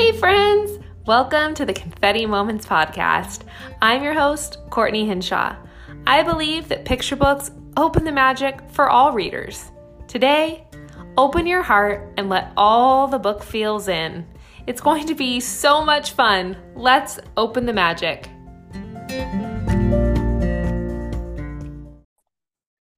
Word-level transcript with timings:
Hey, 0.00 0.12
friends! 0.12 0.78
Welcome 1.04 1.52
to 1.56 1.66
the 1.66 1.74
Confetti 1.74 2.24
Moments 2.24 2.64
podcast. 2.64 3.42
I'm 3.82 4.02
your 4.02 4.14
host, 4.14 4.56
Courtney 4.70 5.06
Hinshaw. 5.06 5.54
I 6.06 6.22
believe 6.22 6.68
that 6.68 6.86
picture 6.86 7.16
books 7.16 7.50
open 7.76 8.04
the 8.04 8.10
magic 8.10 8.62
for 8.70 8.88
all 8.88 9.12
readers. 9.12 9.70
Today, 10.08 10.66
open 11.18 11.46
your 11.46 11.62
heart 11.62 12.14
and 12.16 12.30
let 12.30 12.50
all 12.56 13.08
the 13.08 13.18
book 13.18 13.42
feels 13.42 13.88
in. 13.88 14.26
It's 14.66 14.80
going 14.80 15.06
to 15.06 15.14
be 15.14 15.38
so 15.38 15.84
much 15.84 16.12
fun. 16.12 16.56
Let's 16.74 17.20
open 17.36 17.66
the 17.66 17.74
magic. 17.74 18.26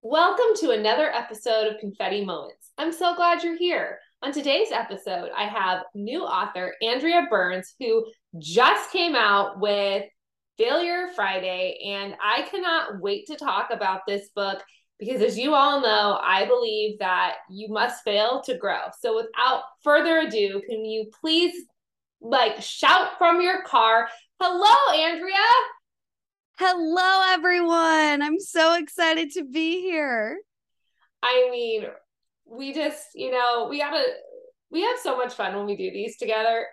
Welcome 0.03 0.55
to 0.61 0.71
another 0.71 1.13
episode 1.13 1.67
of 1.67 1.81
Confetti 1.81 2.25
Moments. 2.25 2.71
I'm 2.79 2.93
so 2.93 3.17
glad 3.17 3.43
you're 3.43 3.59
here. 3.59 3.99
On 4.25 4.31
today's 4.31 4.71
episode, 4.71 5.31
I 5.37 5.47
have 5.47 5.83
new 5.97 6.23
author 6.23 6.77
Andrea 6.81 7.27
Burns, 7.29 7.75
who 7.81 8.07
just 8.39 8.93
came 8.93 9.17
out 9.17 9.59
with 9.59 10.05
Failure 10.57 11.09
Friday, 11.17 11.81
and 11.85 12.15
I 12.23 12.43
cannot 12.43 13.01
wait 13.01 13.27
to 13.27 13.37
talk 13.37 13.71
about 13.73 14.03
this 14.07 14.29
book 14.37 14.63
because, 15.01 15.23
as 15.23 15.37
you 15.37 15.55
all 15.55 15.81
know, 15.81 16.21
I 16.23 16.45
believe 16.47 17.01
that 17.01 17.39
you 17.51 17.67
must 17.69 18.05
fail 18.05 18.43
to 18.43 18.57
grow. 18.57 18.83
So, 19.01 19.17
without 19.17 19.65
further 19.83 20.19
ado, 20.19 20.63
can 20.69 20.85
you 20.85 21.11
please 21.21 21.57
like 22.21 22.63
shout 22.63 23.19
from 23.19 23.41
your 23.41 23.63
car, 23.63 24.09
"Hello, 24.39 24.97
Andrea"? 24.97 25.35
Hello, 26.61 27.23
everyone. 27.33 28.23
I'm 28.23 28.39
so 28.39 28.75
excited 28.75 29.33
to 29.33 29.43
be 29.43 29.81
here. 29.81 30.39
I 31.25 31.49
mean, 31.51 31.87
we 32.45 32.73
just, 32.73 33.09
you 33.15 33.31
know, 33.31 33.67
we 33.69 33.79
gotta, 33.79 34.05
we 34.71 34.83
have 34.83 34.99
so 34.99 35.17
much 35.17 35.35
fun 35.35 35.57
when 35.57 35.67
we 35.67 35.77
do 35.77 35.91
these 35.91 36.17
together. 36.17 36.67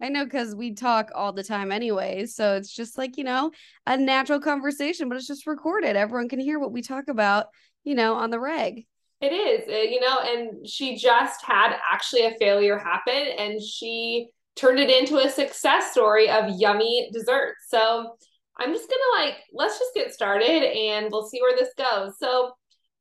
I 0.00 0.08
know 0.08 0.24
because 0.24 0.54
we 0.54 0.74
talk 0.74 1.10
all 1.14 1.32
the 1.32 1.42
time 1.42 1.72
anyway. 1.72 2.26
So 2.26 2.54
it's 2.54 2.72
just 2.72 2.96
like, 2.96 3.16
you 3.16 3.24
know, 3.24 3.50
a 3.86 3.96
natural 3.96 4.40
conversation, 4.40 5.08
but 5.08 5.16
it's 5.16 5.26
just 5.26 5.46
recorded. 5.46 5.96
Everyone 5.96 6.28
can 6.28 6.38
hear 6.38 6.58
what 6.58 6.72
we 6.72 6.82
talk 6.82 7.08
about, 7.08 7.46
you 7.84 7.94
know, 7.94 8.14
on 8.14 8.30
the 8.30 8.38
reg. 8.38 8.86
It 9.20 9.32
is, 9.32 9.66
you 9.66 10.00
know, 10.00 10.20
and 10.20 10.66
she 10.68 10.96
just 10.96 11.44
had 11.44 11.76
actually 11.90 12.26
a 12.26 12.36
failure 12.38 12.78
happen 12.78 13.26
and 13.38 13.60
she 13.60 14.28
turned 14.54 14.78
it 14.78 14.90
into 14.90 15.18
a 15.18 15.28
success 15.28 15.90
story 15.90 16.30
of 16.30 16.44
yummy 16.56 17.10
desserts. 17.12 17.66
So 17.68 18.14
I'm 18.56 18.72
just 18.72 18.88
gonna 18.88 19.24
like, 19.24 19.36
let's 19.52 19.78
just 19.78 19.94
get 19.94 20.12
started 20.12 20.62
and 20.62 21.08
we'll 21.10 21.26
see 21.26 21.40
where 21.40 21.56
this 21.56 21.74
goes. 21.76 22.18
So 22.18 22.52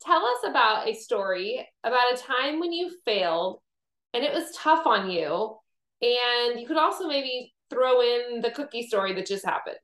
tell 0.01 0.25
us 0.25 0.39
about 0.45 0.87
a 0.87 0.93
story 0.93 1.67
about 1.83 2.13
a 2.13 2.17
time 2.17 2.59
when 2.59 2.71
you 2.71 2.91
failed 3.05 3.61
and 4.13 4.23
it 4.23 4.33
was 4.33 4.51
tough 4.55 4.85
on 4.85 5.09
you. 5.09 5.57
And 6.01 6.59
you 6.59 6.67
could 6.67 6.77
also 6.77 7.07
maybe 7.07 7.53
throw 7.69 8.01
in 8.01 8.41
the 8.41 8.51
cookie 8.51 8.87
story 8.87 9.13
that 9.13 9.25
just 9.25 9.45
happened. 9.45 9.77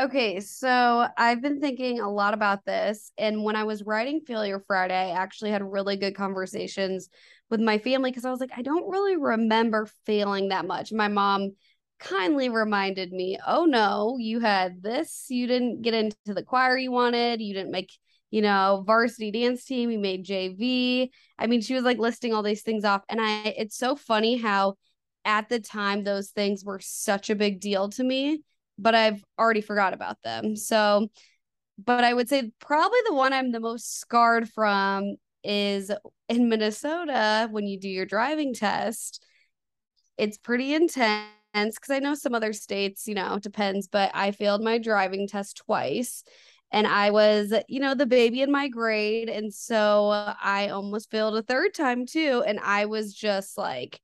Okay, 0.00 0.40
so 0.40 1.06
I've 1.16 1.42
been 1.42 1.60
thinking 1.60 2.00
a 2.00 2.10
lot 2.10 2.34
about 2.34 2.64
this. 2.64 3.12
And 3.18 3.44
when 3.44 3.56
I 3.56 3.64
was 3.64 3.82
writing 3.82 4.22
Failure 4.26 4.62
Friday, 4.66 4.94
I 4.94 5.10
actually 5.10 5.50
had 5.50 5.62
really 5.62 5.96
good 5.96 6.16
conversations 6.16 7.08
with 7.50 7.60
my 7.60 7.78
family 7.78 8.10
because 8.10 8.24
I 8.24 8.30
was 8.30 8.40
like, 8.40 8.52
I 8.56 8.62
don't 8.62 8.90
really 8.90 9.16
remember 9.16 9.88
failing 10.06 10.48
that 10.48 10.66
much. 10.66 10.92
My 10.92 11.08
mom 11.08 11.50
kindly 12.00 12.48
reminded 12.48 13.12
me, 13.12 13.38
oh 13.46 13.64
no, 13.64 14.16
you 14.18 14.40
had 14.40 14.82
this, 14.82 15.26
you 15.28 15.46
didn't 15.46 15.82
get 15.82 15.94
into 15.94 16.16
the 16.26 16.42
choir 16.42 16.76
you 16.76 16.90
wanted, 16.90 17.40
you 17.40 17.54
didn't 17.54 17.70
make 17.70 17.92
you 18.32 18.40
know, 18.40 18.82
varsity 18.86 19.30
dance 19.30 19.62
team, 19.62 19.90
we 19.90 19.98
made 19.98 20.24
JV. 20.24 21.12
I 21.38 21.46
mean, 21.46 21.60
she 21.60 21.74
was 21.74 21.84
like 21.84 21.98
listing 21.98 22.32
all 22.32 22.42
these 22.42 22.62
things 22.62 22.82
off. 22.82 23.02
And 23.10 23.20
I, 23.20 23.54
it's 23.58 23.76
so 23.76 23.94
funny 23.94 24.38
how 24.38 24.76
at 25.26 25.50
the 25.50 25.60
time 25.60 26.02
those 26.02 26.30
things 26.30 26.64
were 26.64 26.80
such 26.82 27.28
a 27.28 27.36
big 27.36 27.60
deal 27.60 27.90
to 27.90 28.02
me, 28.02 28.42
but 28.78 28.94
I've 28.94 29.22
already 29.38 29.60
forgot 29.60 29.92
about 29.92 30.16
them. 30.24 30.56
So, 30.56 31.08
but 31.84 32.04
I 32.04 32.14
would 32.14 32.26
say 32.26 32.50
probably 32.58 33.00
the 33.06 33.14
one 33.14 33.34
I'm 33.34 33.52
the 33.52 33.60
most 33.60 34.00
scarred 34.00 34.48
from 34.48 35.16
is 35.44 35.92
in 36.30 36.48
Minnesota 36.48 37.48
when 37.50 37.66
you 37.66 37.78
do 37.78 37.88
your 37.88 38.06
driving 38.06 38.54
test. 38.54 39.22
It's 40.16 40.38
pretty 40.38 40.72
intense 40.72 41.26
because 41.52 41.90
I 41.90 41.98
know 41.98 42.14
some 42.14 42.34
other 42.34 42.54
states, 42.54 43.06
you 43.06 43.14
know, 43.14 43.38
depends, 43.38 43.88
but 43.88 44.10
I 44.14 44.30
failed 44.30 44.64
my 44.64 44.78
driving 44.78 45.28
test 45.28 45.58
twice 45.58 46.24
and 46.72 46.86
I 46.86 47.10
was, 47.10 47.52
you 47.68 47.80
know, 47.80 47.94
the 47.94 48.06
baby 48.06 48.40
in 48.40 48.50
my 48.50 48.68
grade. 48.68 49.28
And 49.28 49.52
so 49.52 50.08
I 50.10 50.68
almost 50.68 51.10
failed 51.10 51.36
a 51.36 51.42
third 51.42 51.74
time 51.74 52.06
too. 52.06 52.42
And 52.46 52.58
I 52.58 52.86
was 52.86 53.12
just 53.12 53.58
like, 53.58 54.00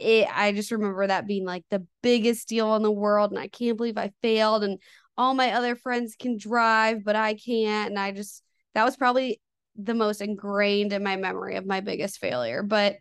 it, 0.00 0.26
I 0.28 0.50
just 0.50 0.72
remember 0.72 1.06
that 1.06 1.28
being 1.28 1.44
like 1.44 1.64
the 1.70 1.86
biggest 2.02 2.48
deal 2.48 2.74
in 2.74 2.82
the 2.82 2.90
world. 2.90 3.30
And 3.30 3.38
I 3.38 3.46
can't 3.46 3.76
believe 3.76 3.96
I 3.96 4.10
failed. 4.22 4.64
And 4.64 4.80
all 5.16 5.34
my 5.34 5.52
other 5.52 5.76
friends 5.76 6.16
can 6.18 6.36
drive, 6.36 7.04
but 7.04 7.14
I 7.14 7.34
can't. 7.34 7.90
And 7.90 7.98
I 7.98 8.10
just, 8.10 8.42
that 8.74 8.84
was 8.84 8.96
probably 8.96 9.40
the 9.76 9.94
most 9.94 10.20
ingrained 10.20 10.92
in 10.92 11.04
my 11.04 11.14
memory 11.14 11.54
of 11.54 11.66
my 11.66 11.80
biggest 11.80 12.18
failure. 12.18 12.64
But 12.64 12.96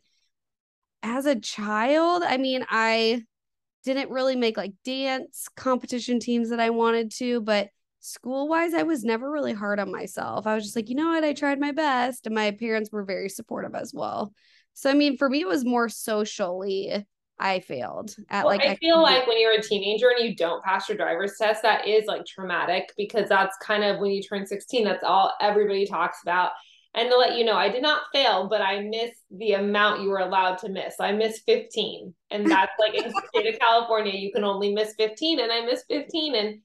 as 1.02 1.26
a 1.26 1.40
child, 1.40 2.22
I 2.24 2.38
mean, 2.38 2.64
I 2.70 3.24
didn't 3.86 4.12
really 4.12 4.36
make 4.36 4.56
like 4.56 4.74
dance 4.86 5.48
competition 5.56 6.20
teams 6.20 6.52
that 6.52 6.60
I 6.60 6.70
wanted 6.70 7.12
to, 7.14 7.42
but 7.42 7.70
school 8.00 8.48
wise, 8.48 8.74
I 8.74 8.84
was 8.84 9.04
never 9.04 9.30
really 9.32 9.54
hard 9.54 9.80
on 9.80 9.92
myself. 9.92 10.48
I 10.48 10.56
was 10.56 10.64
just 10.64 10.76
like, 10.76 10.90
you 10.90 10.96
know 10.96 11.10
what? 11.10 11.24
I 11.24 11.34
tried 11.34 11.60
my 11.60 11.72
best. 11.72 12.26
And 12.26 12.36
my 12.36 12.52
parents 12.52 12.92
were 12.92 13.04
very 13.04 13.30
supportive 13.30 13.76
as 13.76 13.94
well. 13.94 14.34
So, 14.74 14.90
I 14.90 14.94
mean, 14.94 15.18
for 15.18 15.30
me, 15.30 15.42
it 15.42 15.48
was 15.48 15.66
more 15.66 15.90
socially. 15.90 17.06
I 17.42 17.62
failed 17.62 18.16
at 18.30 18.46
well, 18.46 18.58
like. 18.58 18.66
I 18.66 18.76
feel 18.76 19.02
like 19.02 19.26
when 19.26 19.40
you're 19.40 19.54
a 19.54 19.62
teenager 19.62 20.10
and 20.10 20.28
you 20.28 20.36
don't 20.36 20.64
pass 20.64 20.90
your 20.90 20.98
driver's 20.98 21.38
test, 21.38 21.62
that 21.64 21.88
is 21.88 22.06
like 22.06 22.26
traumatic 22.26 22.92
because 22.98 23.30
that's 23.30 23.56
kind 23.64 23.84
of 23.84 24.00
when 24.00 24.12
you 24.12 24.22
turn 24.22 24.46
16, 24.46 24.84
that's 24.84 25.04
all 25.04 25.34
everybody 25.40 25.86
talks 25.86 26.22
about. 26.22 26.52
And 26.96 27.10
to 27.10 27.18
let 27.18 27.38
you 27.38 27.46
know, 27.46 27.56
I 27.56 27.70
did 27.70 27.84
not 27.84 28.04
fail, 28.12 28.48
but 28.50 28.62
I 28.62 28.82
missed 28.82 29.22
the 29.32 29.54
amount 29.54 30.02
you 30.02 30.10
were 30.10 30.20
allowed 30.20 30.58
to 30.60 30.70
miss. 30.70 30.96
I 31.00 31.12
missed 31.12 31.44
15. 31.46 32.14
And 32.32 32.46
that's 32.50 32.72
like 32.80 32.96
in 32.96 33.10
the 33.10 33.22
state 33.34 33.54
of 33.54 33.60
California, 33.60 34.14
you 34.14 34.32
can 34.32 34.44
only 34.44 34.74
miss 34.74 34.94
15. 34.98 35.40
And 35.40 35.52
I 35.52 35.62
missed 35.62 35.86
15. 35.90 36.36
And 36.36 36.62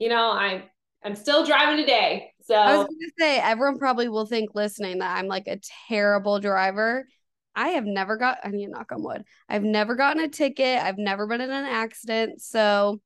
you 0.00 0.08
know, 0.08 0.32
I'm 0.32 0.64
I'm 1.04 1.14
still 1.14 1.46
driving 1.46 1.76
today. 1.76 2.32
So 2.42 2.56
I 2.56 2.76
was 2.76 2.86
gonna 2.86 3.12
say 3.18 3.38
everyone 3.38 3.78
probably 3.78 4.08
will 4.08 4.26
think 4.26 4.50
listening 4.54 4.98
that 4.98 5.16
I'm 5.16 5.26
like 5.26 5.46
a 5.46 5.60
terrible 5.88 6.40
driver. 6.40 7.06
I 7.54 7.68
have 7.70 7.84
never 7.84 8.16
got 8.16 8.38
I 8.42 8.48
need 8.48 8.66
to 8.66 8.72
knock 8.72 8.90
on 8.90 9.04
wood. 9.04 9.22
I've 9.48 9.62
never 9.62 9.94
gotten 9.94 10.22
a 10.22 10.28
ticket. 10.28 10.82
I've 10.82 10.98
never 10.98 11.26
been 11.26 11.40
in 11.40 11.50
an 11.50 11.66
accident. 11.66 12.40
So, 12.40 13.00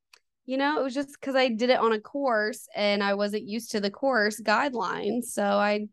you 0.45 0.57
know, 0.57 0.79
it 0.79 0.83
was 0.83 0.93
just 0.93 1.19
because 1.19 1.35
I 1.35 1.49
did 1.49 1.69
it 1.69 1.79
on 1.79 1.91
a 1.91 1.99
course 1.99 2.67
and 2.75 3.03
I 3.03 3.13
wasn't 3.13 3.43
used 3.43 3.71
to 3.71 3.79
the 3.79 3.91
course 3.91 4.41
guidelines. 4.41 5.25
So 5.25 5.43
I 5.43 5.87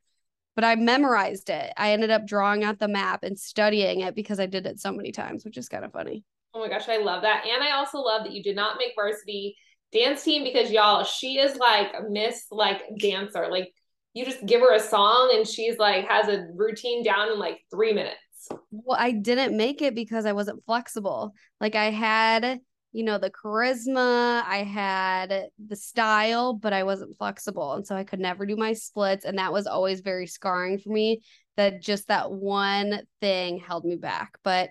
but 0.55 0.65
I 0.65 0.77
memorized 0.77 1.51
it. 1.51 1.73
I 1.77 1.93
ended 1.93 2.11
up 2.11 2.27
drawing 2.27 2.63
out 2.63 2.79
the 2.79 2.89
map 2.89 3.25
and 3.25 3.39
studying 3.39 4.01
it 4.01 4.15
because 4.15 4.39
I 4.39 4.47
did 4.47 4.67
it 4.67 4.79
so 4.79 4.93
many 4.93 5.11
times, 5.11 5.45
which 5.45 5.57
is 5.57 5.69
kind 5.69 5.85
of 5.85 5.93
funny. 5.93 6.25
Oh 6.55 6.61
my 6.61 6.69
gosh, 6.69 6.89
I 6.89 6.99
love 6.99 7.23
that. 7.23 7.47
And 7.47 7.63
I 7.63 7.73
also 7.73 7.99
love 7.99 8.25
that 8.25 8.33
you 8.33 8.43
did 8.43 8.55
not 8.55 8.77
make 8.77 8.93
varsity 8.95 9.57
dance 9.93 10.25
team 10.25 10.45
because 10.45 10.71
y'all, 10.71 11.05
she 11.05 11.39
is 11.39 11.57
like 11.57 11.93
a 11.99 12.09
Miss 12.09 12.47
like 12.51 12.83
dancer. 12.99 13.49
Like 13.51 13.73
you 14.15 14.25
just 14.25 14.45
give 14.47 14.61
her 14.61 14.75
a 14.75 14.81
song 14.81 15.33
and 15.35 15.47
she's 15.47 15.79
like 15.79 16.07
has 16.09 16.29
a 16.29 16.47
routine 16.55 17.03
down 17.03 17.31
in 17.31 17.39
like 17.39 17.61
three 17.71 17.93
minutes. 17.93 18.17
Well, 18.71 18.99
I 18.99 19.13
didn't 19.13 19.57
make 19.57 19.83
it 19.83 19.95
because 19.95 20.27
I 20.27 20.33
wasn't 20.33 20.65
flexible. 20.65 21.33
Like 21.61 21.75
I 21.75 21.91
had, 21.91 22.61
you 22.93 23.05
know, 23.05 23.19
the 23.19 23.31
charisma, 23.31 24.43
I 24.45 24.65
had 24.65 25.47
the 25.65 25.77
style, 25.77 26.53
but 26.55 26.73
I 26.73 26.83
wasn't 26.83 27.17
flexible. 27.17 27.75
And 27.75 27.87
so 27.87 27.95
I 27.95 28.05
could 28.05 28.19
never 28.19 28.45
do 28.45 28.57
my 28.57 28.73
splits. 28.73 29.25
And 29.25 29.39
that 29.39 29.53
was 29.53 29.67
always 29.67 30.01
very 30.01 30.27
scarring 30.27 30.79
for 30.79 30.91
me 30.91 31.21
that 31.57 31.83
just 31.83 32.09
that 32.09 32.33
one 32.33 33.03
thing 33.21 33.59
held 33.59 33.85
me 33.85 33.97
back. 33.97 34.39
But 34.43 34.71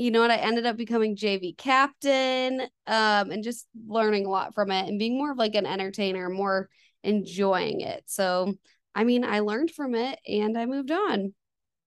you 0.00 0.10
know 0.10 0.20
what? 0.20 0.30
I 0.30 0.36
ended 0.36 0.64
up 0.64 0.78
becoming 0.78 1.14
JV 1.14 1.54
captain 1.58 2.62
um, 2.86 3.30
and 3.30 3.44
just 3.44 3.66
learning 3.86 4.24
a 4.24 4.30
lot 4.30 4.54
from 4.54 4.70
it 4.70 4.88
and 4.88 4.98
being 4.98 5.18
more 5.18 5.32
of 5.32 5.36
like 5.36 5.54
an 5.54 5.66
entertainer, 5.66 6.30
more 6.30 6.70
enjoying 7.04 7.82
it. 7.82 8.02
So, 8.06 8.54
I 8.94 9.04
mean, 9.04 9.24
I 9.24 9.40
learned 9.40 9.72
from 9.72 9.94
it 9.94 10.18
and 10.26 10.56
I 10.56 10.64
moved 10.64 10.90
on. 10.90 11.34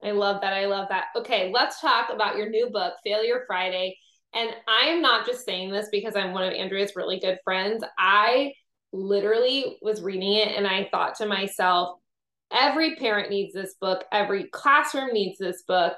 I 0.03 0.11
love 0.11 0.41
that. 0.41 0.53
I 0.53 0.65
love 0.67 0.89
that. 0.89 1.05
Okay, 1.15 1.51
let's 1.51 1.81
talk 1.81 2.11
about 2.13 2.37
your 2.37 2.49
new 2.49 2.69
book, 2.69 2.93
Failure 3.03 3.45
Friday. 3.47 3.97
And 4.35 4.51
I 4.67 4.89
am 4.89 5.01
not 5.01 5.25
just 5.25 5.43
saying 5.43 5.71
this 5.71 5.87
because 5.91 6.15
I'm 6.15 6.33
one 6.33 6.43
of 6.43 6.53
Andrea's 6.53 6.95
really 6.95 7.19
good 7.19 7.39
friends. 7.43 7.83
I 7.97 8.53
literally 8.91 9.77
was 9.81 10.03
reading 10.03 10.33
it 10.33 10.49
and 10.55 10.67
I 10.67 10.87
thought 10.91 11.15
to 11.15 11.25
myself, 11.25 11.97
every 12.51 12.95
parent 12.97 13.31
needs 13.31 13.55
this 13.55 13.73
book, 13.81 14.05
every 14.11 14.49
classroom 14.49 15.13
needs 15.13 15.39
this 15.39 15.63
book. 15.67 15.97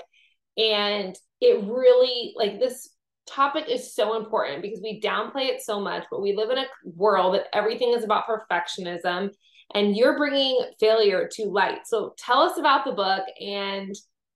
And 0.58 1.16
it 1.42 1.64
really 1.66 2.34
like 2.38 2.60
this 2.60 2.90
topic 3.28 3.66
is 3.70 3.94
so 3.94 4.18
important 4.18 4.62
because 4.62 4.80
we 4.82 5.02
downplay 5.02 5.48
it 5.50 5.62
so 5.62 5.80
much, 5.80 6.06
but 6.10 6.22
we 6.22 6.36
live 6.36 6.50
in 6.50 6.60
a 6.60 6.66
world 6.84 7.36
that 7.36 7.48
everything 7.54 7.94
is 7.94 8.04
about 8.04 8.26
perfectionism 8.28 9.30
and 9.74 9.96
you're 9.96 10.18
bringing 10.18 10.60
failure 10.80 11.28
to 11.34 11.46
light. 11.46 11.80
So 11.86 12.14
tell 12.18 12.40
us 12.40 12.58
about 12.58 12.86
the 12.86 12.92
book 12.92 13.24
and 13.42 13.96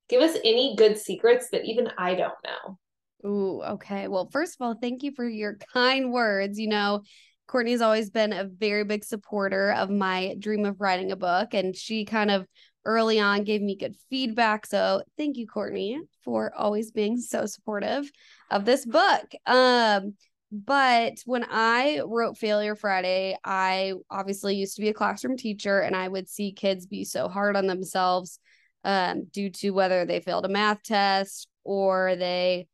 give 0.10 0.22
us 0.22 0.38
any 0.44 0.76
good 0.76 0.98
secrets 0.98 1.50
that 1.52 1.66
even 1.66 1.90
I 1.98 2.16
don't 2.16 2.34
know. 2.44 2.78
Ooh, 3.26 3.62
okay. 3.62 4.08
Well, 4.08 4.30
first 4.32 4.56
of 4.56 4.66
all, 4.66 4.76
thank 4.76 5.04
you 5.04 5.12
for 5.12 5.28
your 5.28 5.58
kind 5.74 6.12
words. 6.12 6.58
You 6.58 6.70
know, 6.70 7.04
Courtney's 7.50 7.82
always 7.82 8.12
been 8.12 8.32
a 8.32 8.44
very 8.44 8.84
big 8.84 9.04
supporter 9.04 9.72
of 9.72 9.90
my 9.90 10.36
dream 10.38 10.66
of 10.66 10.80
writing 10.80 11.12
a 11.12 11.16
book, 11.16 11.56
and 11.56 11.76
she 11.76 12.06
kind 12.06 12.30
of 12.30 12.46
early 12.86 13.20
on 13.20 13.44
gave 13.44 13.60
me 13.60 13.76
good 13.76 13.96
feedback. 14.08 14.68
So 14.68 15.02
thank 15.18 15.36
you, 15.36 15.48
Courtney, 15.48 16.00
for 16.24 16.54
always 16.56 16.92
being 16.92 17.18
so 17.18 17.48
supportive 17.48 18.10
of 18.52 18.66
this 18.66 18.86
book. 18.86 19.32
Um, 19.48 20.14
but 20.52 21.14
when 21.26 21.44
I 21.50 22.02
wrote 22.06 22.38
Failure 22.38 22.76
Friday, 22.76 23.36
I 23.44 23.94
obviously 24.12 24.56
used 24.56 24.76
to 24.76 24.84
be 24.84 24.90
a 24.90 24.94
classroom 24.94 25.36
teacher 25.36 25.80
and 25.80 25.96
I 25.96 26.08
would 26.08 26.30
see 26.30 26.52
kids 26.52 26.86
be 26.86 27.04
so 27.04 27.28
hard 27.28 27.56
on 27.56 27.66
themselves 27.66 28.40
um, 28.84 29.26
due 29.32 29.50
to 29.50 29.72
whether 29.72 30.06
they 30.06 30.20
failed 30.20 30.46
a 30.46 30.50
math 30.50 30.84
test 30.84 31.48
or 31.64 32.16
they 32.16 32.68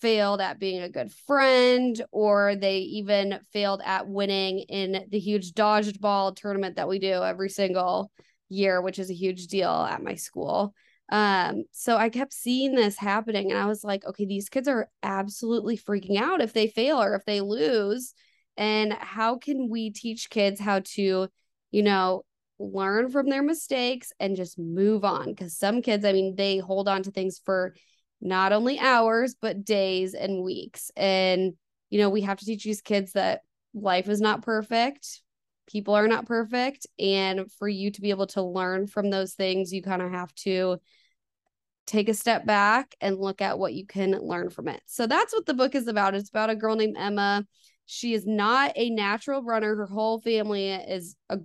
failed 0.00 0.40
at 0.40 0.58
being 0.58 0.82
a 0.82 0.88
good 0.88 1.12
friend 1.26 2.00
or 2.10 2.56
they 2.56 2.78
even 2.78 3.40
failed 3.52 3.82
at 3.84 4.08
winning 4.08 4.60
in 4.60 5.06
the 5.10 5.18
huge 5.18 5.52
dodgeball 5.52 6.34
tournament 6.34 6.76
that 6.76 6.88
we 6.88 6.98
do 6.98 7.22
every 7.22 7.50
single 7.50 8.10
year, 8.48 8.80
which 8.80 8.98
is 8.98 9.10
a 9.10 9.14
huge 9.14 9.46
deal 9.46 9.70
at 9.70 10.02
my 10.02 10.14
school. 10.14 10.74
Um, 11.10 11.64
so 11.72 11.96
I 11.96 12.08
kept 12.08 12.32
seeing 12.32 12.74
this 12.74 12.96
happening 12.96 13.50
and 13.50 13.60
I 13.60 13.66
was 13.66 13.82
like, 13.82 14.04
okay, 14.06 14.26
these 14.26 14.48
kids 14.48 14.68
are 14.68 14.88
absolutely 15.02 15.76
freaking 15.76 16.20
out 16.20 16.40
if 16.40 16.52
they 16.52 16.68
fail 16.68 17.02
or 17.02 17.14
if 17.14 17.24
they 17.24 17.40
lose. 17.40 18.14
And 18.56 18.92
how 18.92 19.38
can 19.38 19.68
we 19.68 19.90
teach 19.90 20.30
kids 20.30 20.60
how 20.60 20.80
to, 20.94 21.28
you 21.70 21.82
know, 21.82 22.24
learn 22.58 23.08
from 23.10 23.28
their 23.28 23.42
mistakes 23.42 24.12
and 24.20 24.36
just 24.36 24.58
move 24.58 25.04
on? 25.04 25.30
Because 25.30 25.56
some 25.56 25.82
kids, 25.82 26.04
I 26.04 26.12
mean, 26.12 26.36
they 26.36 26.58
hold 26.58 26.88
on 26.88 27.02
to 27.02 27.10
things 27.10 27.40
for 27.44 27.74
not 28.20 28.52
only 28.52 28.78
hours, 28.78 29.34
but 29.40 29.64
days 29.64 30.14
and 30.14 30.42
weeks. 30.42 30.90
And, 30.96 31.54
you 31.88 31.98
know, 31.98 32.10
we 32.10 32.22
have 32.22 32.38
to 32.38 32.44
teach 32.44 32.64
these 32.64 32.82
kids 32.82 33.12
that 33.12 33.42
life 33.74 34.08
is 34.08 34.20
not 34.20 34.42
perfect. 34.42 35.22
People 35.66 35.94
are 35.94 36.08
not 36.08 36.26
perfect. 36.26 36.86
And 36.98 37.50
for 37.52 37.68
you 37.68 37.90
to 37.90 38.00
be 38.00 38.10
able 38.10 38.26
to 38.28 38.42
learn 38.42 38.86
from 38.86 39.10
those 39.10 39.34
things 39.34 39.72
you 39.72 39.82
kind 39.82 40.02
of 40.02 40.10
have 40.10 40.34
to 40.34 40.78
take 41.86 42.08
a 42.08 42.14
step 42.14 42.46
back 42.46 42.94
and 43.00 43.18
look 43.18 43.40
at 43.40 43.58
what 43.58 43.74
you 43.74 43.84
can 43.84 44.12
learn 44.12 44.48
from 44.50 44.68
it. 44.68 44.80
So 44.86 45.06
that's 45.06 45.32
what 45.32 45.46
the 45.46 45.54
book 45.54 45.74
is 45.74 45.88
about. 45.88 46.14
It's 46.14 46.28
about 46.28 46.50
a 46.50 46.54
girl 46.54 46.76
named 46.76 46.96
emma. 46.96 47.44
She 47.86 48.14
is 48.14 48.24
not 48.26 48.72
a 48.76 48.90
natural 48.90 49.42
runner. 49.42 49.74
Her 49.74 49.86
whole 49.86 50.20
family 50.20 50.70
is 50.70 51.16
a 51.28 51.38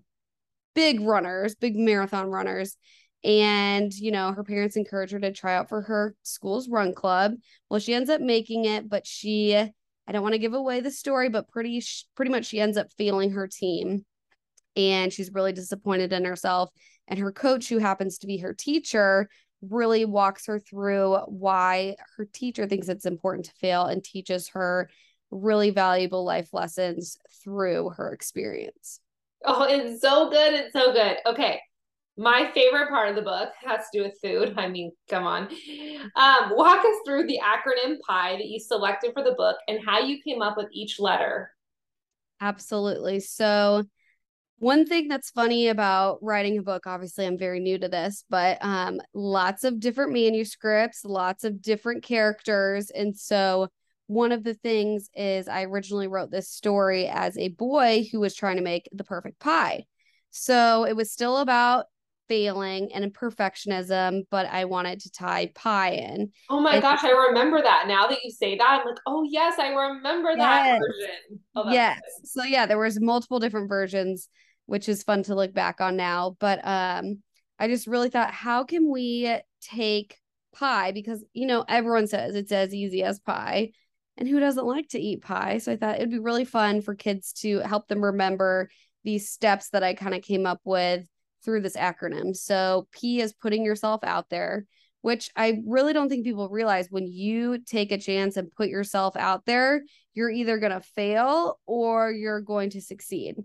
big 0.75 0.99
runners 0.99 1.55
big 1.55 1.75
marathon 1.75 2.29
runners 2.29 2.77
and 3.25 3.93
you 3.93 4.11
know 4.11 4.31
her 4.31 4.43
parents 4.43 4.77
encourage 4.77 5.11
her 5.11 5.19
to 5.19 5.33
try 5.33 5.55
out 5.55 5.67
for 5.67 5.81
her 5.81 6.15
school's 6.23 6.69
run 6.69 6.93
club 6.93 7.33
well 7.69 7.79
she 7.79 7.93
ends 7.93 8.09
up 8.09 8.21
making 8.21 8.65
it 8.65 8.87
but 8.87 9.05
she 9.05 9.55
i 9.55 10.11
don't 10.11 10.21
want 10.21 10.33
to 10.33 10.39
give 10.39 10.53
away 10.53 10.79
the 10.79 10.91
story 10.91 11.27
but 11.27 11.49
pretty 11.49 11.83
pretty 12.15 12.31
much 12.31 12.45
she 12.45 12.59
ends 12.59 12.77
up 12.77 12.87
failing 12.97 13.31
her 13.31 13.47
team 13.47 14.05
and 14.75 15.11
she's 15.11 15.33
really 15.33 15.53
disappointed 15.53 16.13
in 16.13 16.25
herself. 16.25 16.69
And 17.07 17.19
her 17.19 17.31
coach, 17.31 17.69
who 17.69 17.77
happens 17.77 18.17
to 18.19 18.27
be 18.27 18.37
her 18.37 18.53
teacher, 18.53 19.29
really 19.61 20.05
walks 20.05 20.47
her 20.47 20.59
through 20.59 21.17
why 21.27 21.95
her 22.17 22.25
teacher 22.25 22.67
thinks 22.67 22.89
it's 22.89 23.05
important 23.05 23.45
to 23.45 23.53
fail 23.53 23.85
and 23.85 24.03
teaches 24.03 24.49
her 24.49 24.89
really 25.31 25.69
valuable 25.69 26.23
life 26.23 26.53
lessons 26.53 27.17
through 27.43 27.91
her 27.97 28.11
experience. 28.11 28.99
Oh, 29.43 29.63
it's 29.63 30.01
so 30.01 30.29
good. 30.29 30.53
It's 30.53 30.73
so 30.73 30.93
good. 30.93 31.17
Okay. 31.25 31.61
My 32.17 32.49
favorite 32.53 32.89
part 32.89 33.09
of 33.09 33.15
the 33.15 33.21
book 33.21 33.49
has 33.65 33.81
to 33.91 33.99
do 33.99 34.03
with 34.03 34.17
food. 34.21 34.53
I 34.57 34.69
mean, 34.69 34.91
come 35.09 35.25
on. 35.25 35.49
Um, 36.15 36.51
walk 36.55 36.79
us 36.79 36.95
through 37.05 37.27
the 37.27 37.39
acronym 37.43 37.97
PIE 38.07 38.37
that 38.37 38.47
you 38.47 38.59
selected 38.59 39.11
for 39.13 39.23
the 39.23 39.33
book 39.33 39.57
and 39.67 39.79
how 39.85 39.99
you 39.99 40.21
came 40.21 40.41
up 40.41 40.55
with 40.55 40.67
each 40.71 40.99
letter. 40.99 41.51
Absolutely. 42.39 43.19
So, 43.19 43.83
one 44.59 44.85
thing 44.85 45.07
that's 45.07 45.31
funny 45.31 45.67
about 45.67 46.17
writing 46.21 46.57
a 46.57 46.61
book 46.61 46.87
obviously 46.87 47.25
i'm 47.25 47.37
very 47.37 47.59
new 47.59 47.77
to 47.77 47.89
this 47.89 48.23
but 48.29 48.57
um 48.61 49.01
lots 49.13 49.63
of 49.63 49.79
different 49.79 50.13
manuscripts 50.13 51.03
lots 51.03 51.43
of 51.43 51.61
different 51.61 52.03
characters 52.03 52.89
and 52.89 53.17
so 53.17 53.67
one 54.07 54.31
of 54.31 54.43
the 54.43 54.53
things 54.53 55.09
is 55.13 55.47
i 55.47 55.63
originally 55.63 56.07
wrote 56.07 56.31
this 56.31 56.49
story 56.49 57.07
as 57.07 57.37
a 57.37 57.49
boy 57.49 58.05
who 58.11 58.19
was 58.19 58.33
trying 58.33 58.55
to 58.55 58.63
make 58.63 58.87
the 58.93 59.03
perfect 59.03 59.39
pie 59.39 59.83
so 60.31 60.85
it 60.85 60.95
was 60.95 61.11
still 61.11 61.37
about 61.37 61.85
failing 62.27 62.91
and 62.93 63.13
perfectionism 63.13 64.21
but 64.31 64.45
i 64.47 64.65
wanted 64.65 64.99
to 64.99 65.11
tie 65.11 65.51
pie 65.55 65.91
in 65.91 66.31
oh 66.49 66.59
my 66.59 66.73
and- 66.73 66.81
gosh 66.81 67.03
i 67.03 67.11
remember 67.11 67.61
that 67.61 67.87
now 67.87 68.07
that 68.07 68.23
you 68.23 68.31
say 68.31 68.57
that 68.57 68.79
i'm 68.79 68.85
like 68.85 68.99
oh 69.05 69.23
yes 69.29 69.59
i 69.59 69.69
remember 69.69 70.35
that 70.35 70.65
yes. 70.65 70.79
version 70.79 71.39
oh, 71.55 71.71
yes 71.71 71.99
good. 72.21 72.27
so 72.27 72.43
yeah 72.43 72.65
there 72.65 72.79
was 72.79 72.99
multiple 72.99 73.39
different 73.39 73.69
versions 73.69 74.29
which 74.65 74.89
is 74.89 75.03
fun 75.03 75.23
to 75.23 75.35
look 75.35 75.53
back 75.53 75.81
on 75.81 75.95
now. 75.95 76.35
But 76.39 76.65
um, 76.65 77.21
I 77.59 77.67
just 77.67 77.87
really 77.87 78.09
thought, 78.09 78.31
how 78.31 78.63
can 78.63 78.91
we 78.91 79.37
take 79.61 80.17
pie? 80.53 80.91
Because, 80.91 81.23
you 81.33 81.47
know, 81.47 81.63
everyone 81.67 82.07
says 82.07 82.35
it's 82.35 82.51
as 82.51 82.73
easy 82.73 83.03
as 83.03 83.19
pie. 83.19 83.71
And 84.17 84.27
who 84.27 84.39
doesn't 84.39 84.65
like 84.65 84.89
to 84.89 84.99
eat 84.99 85.21
pie? 85.21 85.57
So 85.57 85.73
I 85.73 85.75
thought 85.75 85.95
it'd 85.95 86.09
be 86.09 86.19
really 86.19 86.45
fun 86.45 86.81
for 86.81 86.95
kids 86.95 87.33
to 87.41 87.59
help 87.59 87.87
them 87.87 88.03
remember 88.03 88.69
these 89.03 89.29
steps 89.29 89.69
that 89.69 89.83
I 89.83 89.93
kind 89.93 90.15
of 90.15 90.23
came 90.23 90.45
up 90.45 90.61
with 90.63 91.05
through 91.45 91.61
this 91.61 91.77
acronym. 91.77 92.35
So 92.35 92.87
P 92.91 93.21
is 93.21 93.33
putting 93.33 93.63
yourself 93.63 94.03
out 94.03 94.29
there, 94.29 94.65
which 95.01 95.29
I 95.35 95.61
really 95.65 95.93
don't 95.93 96.09
think 96.09 96.25
people 96.25 96.49
realize 96.49 96.87
when 96.89 97.07
you 97.07 97.59
take 97.59 97.91
a 97.91 97.97
chance 97.97 98.35
and 98.35 98.51
put 98.51 98.69
yourself 98.69 99.15
out 99.15 99.45
there, 99.45 99.83
you're 100.13 100.31
either 100.31 100.57
going 100.57 100.71
to 100.71 100.81
fail 100.81 101.59
or 101.65 102.11
you're 102.11 102.41
going 102.41 102.71
to 102.71 102.81
succeed. 102.81 103.35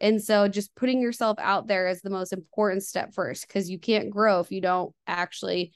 And 0.00 0.22
so 0.22 0.46
just 0.46 0.74
putting 0.74 1.00
yourself 1.00 1.38
out 1.40 1.68
there 1.68 1.88
is 1.88 2.02
the 2.02 2.10
most 2.10 2.32
important 2.32 2.82
step 2.82 3.14
first 3.14 3.46
because 3.46 3.70
you 3.70 3.78
can't 3.78 4.10
grow 4.10 4.40
if 4.40 4.52
you 4.52 4.60
don't 4.60 4.94
actually 5.06 5.72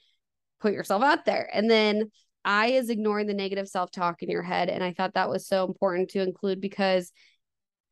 put 0.61 0.75
yourself 0.75 1.03
out 1.03 1.25
there. 1.25 1.49
And 1.53 1.71
then 1.71 2.11
I 2.44 2.69
is 2.69 2.91
ignoring 2.91 3.27
the 3.27 3.35
negative 3.35 3.69
self 3.69 3.91
talk 3.91 4.23
in 4.23 4.31
your 4.31 4.43
head. 4.43 4.69
And 4.69 4.82
I 4.85 4.93
thought 4.93 5.15
that 5.15 5.31
was 5.31 5.47
so 5.47 5.67
important 5.67 6.11
to 6.11 6.23
include 6.23 6.61
because, 6.61 7.12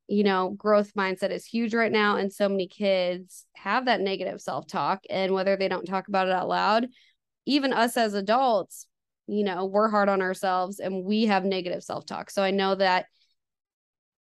you 0.09 0.25
know, 0.25 0.51
growth 0.51 0.95
mindset 0.95 1.31
is 1.31 1.45
huge 1.45 1.75
right 1.75 1.93
now. 1.93 2.17
And 2.17 2.33
so 2.33 2.49
many 2.49 2.67
kids 2.67 3.45
have 3.55 3.85
that 3.85 4.01
negative 4.01 4.41
self 4.41 4.67
talk. 4.67 5.05
And 5.11 5.35
whether 5.35 5.57
they 5.57 5.69
don't 5.69 5.85
talk 5.85 6.09
about 6.09 6.27
it 6.27 6.33
out 6.33 6.49
loud, 6.49 6.89
even 7.45 7.73
us 7.75 7.97
as 7.97 8.15
adults, 8.15 8.87
you 9.27 9.45
know, 9.45 9.67
we're 9.67 9.91
hard 9.91 10.09
on 10.09 10.23
ourselves 10.23 10.81
and 10.81 11.05
we 11.05 11.27
have 11.27 11.45
negative 11.45 11.85
self 11.85 12.07
talk. 12.07 12.31
So 12.31 12.43
I 12.43 12.51
know 12.51 12.75
that 12.75 13.07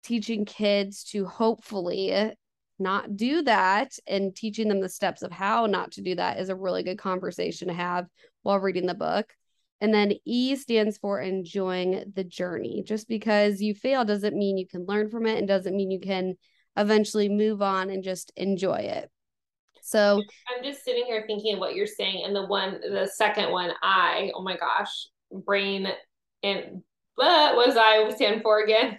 teaching 0.02 0.44
kids 0.44 1.04
to 1.04 1.24
hopefully 1.24 2.32
not 2.78 3.16
do 3.16 3.42
that 3.42 3.92
and 4.06 4.34
teaching 4.34 4.68
them 4.68 4.80
the 4.80 4.88
steps 4.88 5.22
of 5.22 5.32
how 5.32 5.66
not 5.66 5.92
to 5.92 6.02
do 6.02 6.16
that 6.16 6.38
is 6.38 6.48
a 6.48 6.56
really 6.56 6.82
good 6.82 6.98
conversation 6.98 7.68
to 7.68 7.74
have 7.74 8.06
while 8.42 8.58
reading 8.58 8.86
the 8.86 8.94
book. 8.94 9.32
And 9.80 9.92
then 9.92 10.14
E 10.24 10.56
stands 10.56 10.96
for 10.96 11.20
enjoying 11.20 12.12
the 12.14 12.24
journey. 12.24 12.82
Just 12.86 13.08
because 13.08 13.60
you 13.60 13.74
fail 13.74 14.04
doesn't 14.04 14.36
mean 14.36 14.56
you 14.56 14.66
can 14.66 14.86
learn 14.86 15.10
from 15.10 15.26
it 15.26 15.38
and 15.38 15.46
doesn't 15.46 15.76
mean 15.76 15.90
you 15.90 16.00
can 16.00 16.34
eventually 16.76 17.28
move 17.28 17.60
on 17.62 17.90
and 17.90 18.02
just 18.02 18.32
enjoy 18.36 18.76
it. 18.76 19.10
So 19.82 20.20
I'm 20.48 20.64
just 20.64 20.84
sitting 20.84 21.04
here 21.04 21.24
thinking 21.26 21.54
of 21.54 21.60
what 21.60 21.74
you're 21.74 21.86
saying. 21.86 22.24
And 22.24 22.34
the 22.34 22.46
one, 22.46 22.80
the 22.80 23.08
second 23.14 23.52
one, 23.52 23.70
I, 23.82 24.32
oh 24.34 24.42
my 24.42 24.56
gosh, 24.56 25.08
brain 25.30 25.88
and 26.42 26.82
what 27.14 27.56
was 27.56 27.76
I 27.76 28.10
stand 28.14 28.42
for 28.42 28.62
again? 28.62 28.98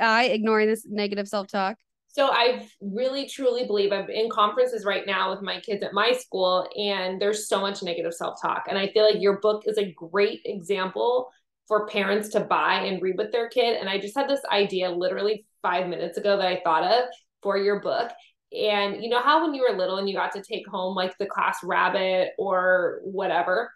I 0.00 0.26
ignoring 0.26 0.68
this 0.68 0.86
negative 0.88 1.28
self 1.28 1.48
talk? 1.48 1.76
So 2.16 2.30
I 2.32 2.66
really 2.80 3.28
truly 3.28 3.66
believe 3.66 3.92
I'm 3.92 4.08
in 4.08 4.30
conferences 4.30 4.86
right 4.86 5.06
now 5.06 5.30
with 5.30 5.42
my 5.42 5.60
kids 5.60 5.82
at 5.82 5.92
my 5.92 6.12
school, 6.12 6.66
and 6.74 7.20
there's 7.20 7.46
so 7.46 7.60
much 7.60 7.82
negative 7.82 8.14
self 8.14 8.40
talk. 8.40 8.64
And 8.70 8.78
I 8.78 8.88
feel 8.88 9.04
like 9.04 9.20
your 9.20 9.38
book 9.40 9.64
is 9.66 9.76
a 9.76 9.92
great 9.92 10.40
example 10.46 11.30
for 11.68 11.86
parents 11.88 12.30
to 12.30 12.40
buy 12.40 12.84
and 12.84 13.02
read 13.02 13.18
with 13.18 13.32
their 13.32 13.50
kid. 13.50 13.76
And 13.76 13.86
I 13.86 13.98
just 13.98 14.16
had 14.16 14.30
this 14.30 14.40
idea 14.50 14.88
literally 14.88 15.44
five 15.60 15.88
minutes 15.88 16.16
ago 16.16 16.38
that 16.38 16.46
I 16.46 16.62
thought 16.64 16.84
of 16.84 17.04
for 17.42 17.58
your 17.58 17.80
book. 17.80 18.10
And 18.50 19.02
you 19.04 19.10
know 19.10 19.20
how 19.20 19.42
when 19.42 19.52
you 19.52 19.66
were 19.68 19.76
little 19.76 19.98
and 19.98 20.08
you 20.08 20.14
got 20.14 20.32
to 20.32 20.42
take 20.42 20.66
home 20.66 20.94
like 20.94 21.18
the 21.18 21.26
class 21.26 21.58
rabbit 21.62 22.30
or 22.38 23.00
whatever? 23.04 23.70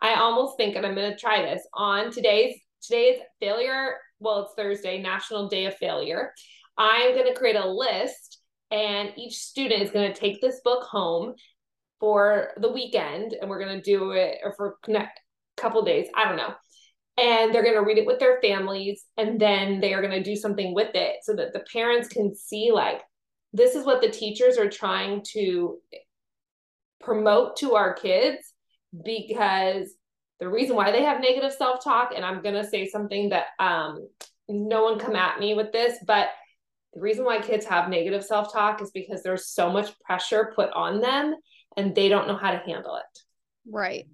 I 0.00 0.14
almost 0.20 0.56
think, 0.56 0.76
and 0.76 0.86
I'm 0.86 0.94
going 0.94 1.10
to 1.10 1.18
try 1.18 1.42
this 1.42 1.66
on 1.74 2.12
today's 2.12 2.60
today's 2.80 3.18
failure 3.40 3.96
well, 4.22 4.44
it's 4.44 4.54
Thursday, 4.54 5.02
National 5.02 5.48
Day 5.48 5.66
of 5.66 5.76
Failure. 5.76 6.32
I'm 6.76 7.14
going 7.14 7.26
to 7.26 7.38
create 7.38 7.56
a 7.56 7.68
list, 7.68 8.40
and 8.70 9.12
each 9.16 9.36
student 9.36 9.82
is 9.82 9.90
going 9.90 10.12
to 10.12 10.18
take 10.18 10.40
this 10.40 10.60
book 10.64 10.84
home 10.84 11.34
for 12.00 12.50
the 12.58 12.72
weekend, 12.72 13.34
and 13.40 13.48
we're 13.48 13.64
going 13.64 13.76
to 13.76 13.82
do 13.82 14.12
it 14.12 14.38
or 14.42 14.54
for 14.54 14.76
a 14.88 15.08
couple 15.56 15.82
days. 15.82 16.08
I 16.16 16.26
don't 16.26 16.36
know. 16.36 16.54
And 17.18 17.54
they're 17.54 17.62
going 17.62 17.74
to 17.74 17.84
read 17.84 17.98
it 17.98 18.06
with 18.06 18.18
their 18.18 18.40
families, 18.40 19.04
and 19.16 19.40
then 19.40 19.80
they 19.80 19.92
are 19.92 20.00
going 20.00 20.14
to 20.14 20.22
do 20.22 20.36
something 20.36 20.74
with 20.74 20.94
it 20.94 21.16
so 21.22 21.36
that 21.36 21.52
the 21.52 21.64
parents 21.72 22.08
can 22.08 22.34
see, 22.34 22.70
like, 22.72 23.02
this 23.52 23.74
is 23.74 23.84
what 23.84 24.00
the 24.00 24.10
teachers 24.10 24.56
are 24.56 24.70
trying 24.70 25.22
to 25.32 25.78
promote 27.02 27.56
to 27.56 27.74
our 27.74 27.94
kids 27.94 28.54
because 29.04 29.88
the 30.40 30.48
reason 30.48 30.76
why 30.76 30.90
they 30.92 31.02
have 31.02 31.20
negative 31.20 31.52
self-talk 31.52 32.12
and 32.14 32.24
i'm 32.24 32.42
going 32.42 32.54
to 32.54 32.68
say 32.68 32.88
something 32.88 33.30
that 33.30 33.46
um 33.58 34.06
no 34.48 34.84
one 34.84 34.98
come 34.98 35.16
at 35.16 35.40
me 35.40 35.54
with 35.54 35.72
this 35.72 35.98
but 36.06 36.28
the 36.94 37.00
reason 37.00 37.24
why 37.24 37.40
kids 37.40 37.64
have 37.66 37.88
negative 37.88 38.24
self-talk 38.24 38.82
is 38.82 38.90
because 38.90 39.22
there's 39.22 39.46
so 39.46 39.70
much 39.70 39.98
pressure 40.00 40.52
put 40.54 40.70
on 40.72 41.00
them 41.00 41.34
and 41.76 41.94
they 41.94 42.08
don't 42.08 42.28
know 42.28 42.36
how 42.36 42.50
to 42.50 42.58
handle 42.58 42.96
it. 42.96 43.20
Right. 43.70 44.06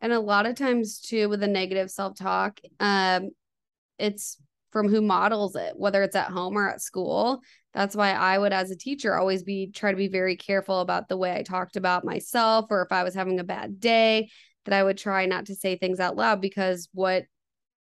And 0.00 0.12
a 0.12 0.20
lot 0.20 0.46
of 0.46 0.56
times 0.56 1.00
too 1.00 1.28
with 1.28 1.40
the 1.40 1.48
negative 1.48 1.90
self-talk 1.90 2.60
um 2.80 3.30
it's 3.98 4.40
from 4.70 4.88
who 4.88 5.02
models 5.02 5.56
it 5.56 5.72
whether 5.76 6.02
it's 6.02 6.16
at 6.16 6.30
home 6.30 6.56
or 6.56 6.68
at 6.70 6.80
school. 6.80 7.40
That's 7.74 7.94
why 7.94 8.12
i 8.12 8.38
would 8.38 8.52
as 8.52 8.70
a 8.70 8.76
teacher 8.76 9.14
always 9.14 9.42
be 9.42 9.70
try 9.70 9.90
to 9.90 9.96
be 9.96 10.08
very 10.08 10.36
careful 10.36 10.80
about 10.80 11.08
the 11.08 11.16
way 11.16 11.34
i 11.34 11.42
talked 11.42 11.76
about 11.76 12.04
myself 12.04 12.66
or 12.70 12.82
if 12.82 12.90
i 12.90 13.04
was 13.04 13.14
having 13.14 13.38
a 13.38 13.44
bad 13.44 13.78
day 13.78 14.30
that 14.64 14.74
i 14.74 14.82
would 14.82 14.98
try 14.98 15.26
not 15.26 15.46
to 15.46 15.54
say 15.54 15.76
things 15.76 16.00
out 16.00 16.16
loud 16.16 16.40
because 16.40 16.88
what 16.92 17.24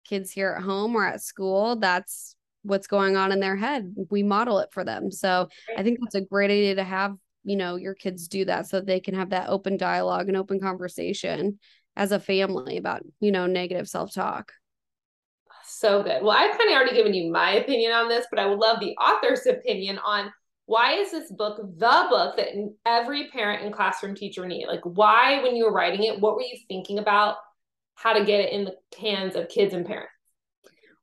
kids 0.06 0.32
hear 0.32 0.56
at 0.58 0.64
home 0.64 0.96
or 0.96 1.06
at 1.06 1.22
school 1.22 1.76
that's 1.76 2.35
what's 2.66 2.88
going 2.88 3.16
on 3.16 3.32
in 3.32 3.40
their 3.40 3.56
head 3.56 3.94
we 4.10 4.24
model 4.24 4.60
it 4.60 4.70
for 4.72 4.84
them. 4.84 5.12
So 5.12 5.48
i 5.78 5.84
think 5.84 6.00
that's 6.02 6.16
a 6.16 6.22
great 6.22 6.52
idea 6.52 6.76
to 6.76 6.84
have 6.84 7.16
you 7.44 7.56
know 7.56 7.76
your 7.76 7.94
kids 7.94 8.28
do 8.28 8.46
that 8.46 8.68
so 8.68 8.78
that 8.78 8.88
they 8.88 9.00
can 9.00 9.16
have 9.16 9.30
that 9.30 9.50
open 9.50 9.78
dialogue 9.78 10.28
and 10.28 10.38
open 10.38 10.60
conversation 10.60 11.60
as 11.96 12.12
a 12.12 12.20
family 12.20 12.78
about 12.78 13.04
you 13.20 13.32
know 13.32 13.46
negative 13.46 13.88
self-talk. 13.88 14.52
So 15.68 16.04
good. 16.04 16.22
Well 16.22 16.32
i've 16.32 16.58
kind 16.58 16.70
of 16.70 16.76
already 16.76 16.96
given 16.96 17.14
you 17.14 17.32
my 17.32 17.52
opinion 17.56 17.92
on 17.92 18.10
this 18.10 18.26
but 18.30 18.40
i 18.40 18.46
would 18.46 18.60
love 18.60 18.80
the 18.80 18.96
author's 18.98 19.46
opinion 19.46 20.00
on 20.00 20.32
why 20.68 20.94
is 20.94 21.12
this 21.12 21.32
book 21.32 21.58
the 21.58 22.08
book 22.10 22.38
that 22.38 22.50
every 22.86 23.28
parent 23.30 23.64
and 23.64 23.74
classroom 23.74 24.16
teacher 24.16 24.48
need? 24.48 24.66
Like 24.68 24.82
why 24.84 25.44
when 25.44 25.56
you 25.56 25.66
were 25.66 25.74
writing 25.74 26.04
it 26.04 26.20
what 26.20 26.36
were 26.36 26.42
you 26.42 26.58
thinking 26.68 27.00
about 27.00 27.38
how 27.96 28.14
to 28.14 28.26
get 28.26 28.42
it 28.42 28.52
in 28.52 28.66
the 28.66 28.76
hands 29.00 29.36
of 29.36 29.48
kids 29.48 29.74
and 29.74 29.86
parents 29.86 30.12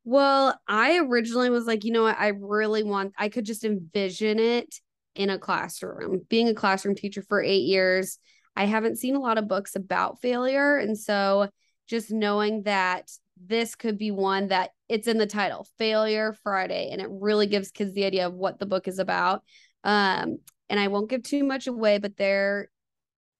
well 0.05 0.59
i 0.67 0.99
originally 0.99 1.51
was 1.51 1.67
like 1.67 1.85
you 1.85 1.93
know 1.93 2.03
what 2.03 2.19
i 2.19 2.29
really 2.29 2.83
want 2.83 3.13
i 3.19 3.29
could 3.29 3.45
just 3.45 3.65
envision 3.65 4.39
it 4.39 4.81
in 5.15 5.31
a 5.31 5.39
classroom 5.39 6.23
being 6.29 6.49
a 6.49 6.55
classroom 6.55 6.95
teacher 6.95 7.23
for 7.23 7.43
eight 7.43 7.65
years 7.65 8.19
I 8.57 8.67
haven't 8.67 8.99
seen 8.99 9.15
a 9.15 9.21
lot 9.21 9.39
of 9.39 9.49
books 9.49 9.77
about 9.77 10.21
failure. 10.21 10.77
And 10.77 10.99
so 10.99 11.49
just 11.87 12.11
knowing 12.11 12.63
that 12.63 13.11
this 13.45 13.75
could 13.75 13.99
be 13.99 14.11
one 14.11 14.49
that 14.49 14.71
it's 14.89 15.09
in 15.09 15.19
the 15.19 15.27
title, 15.27 15.67
Failure 15.79 16.35
Friday, 16.43 16.91
and 16.93 17.01
it 17.01 17.09
really 17.11 17.47
gives 17.47 17.71
kids 17.71 17.93
the 17.95 18.05
idea 18.05 18.27
of 18.27 18.35
what 18.35 18.59
the 18.59 18.67
book 18.67 18.87
is 18.87 18.99
about. 18.99 19.43
Um, 19.85 20.39
and 20.69 20.79
I 20.79 20.89
won't 20.89 21.11
give 21.11 21.23
too 21.23 21.45
much 21.45 21.67
away, 21.67 21.99
but 21.99 22.17
they're 22.17 22.69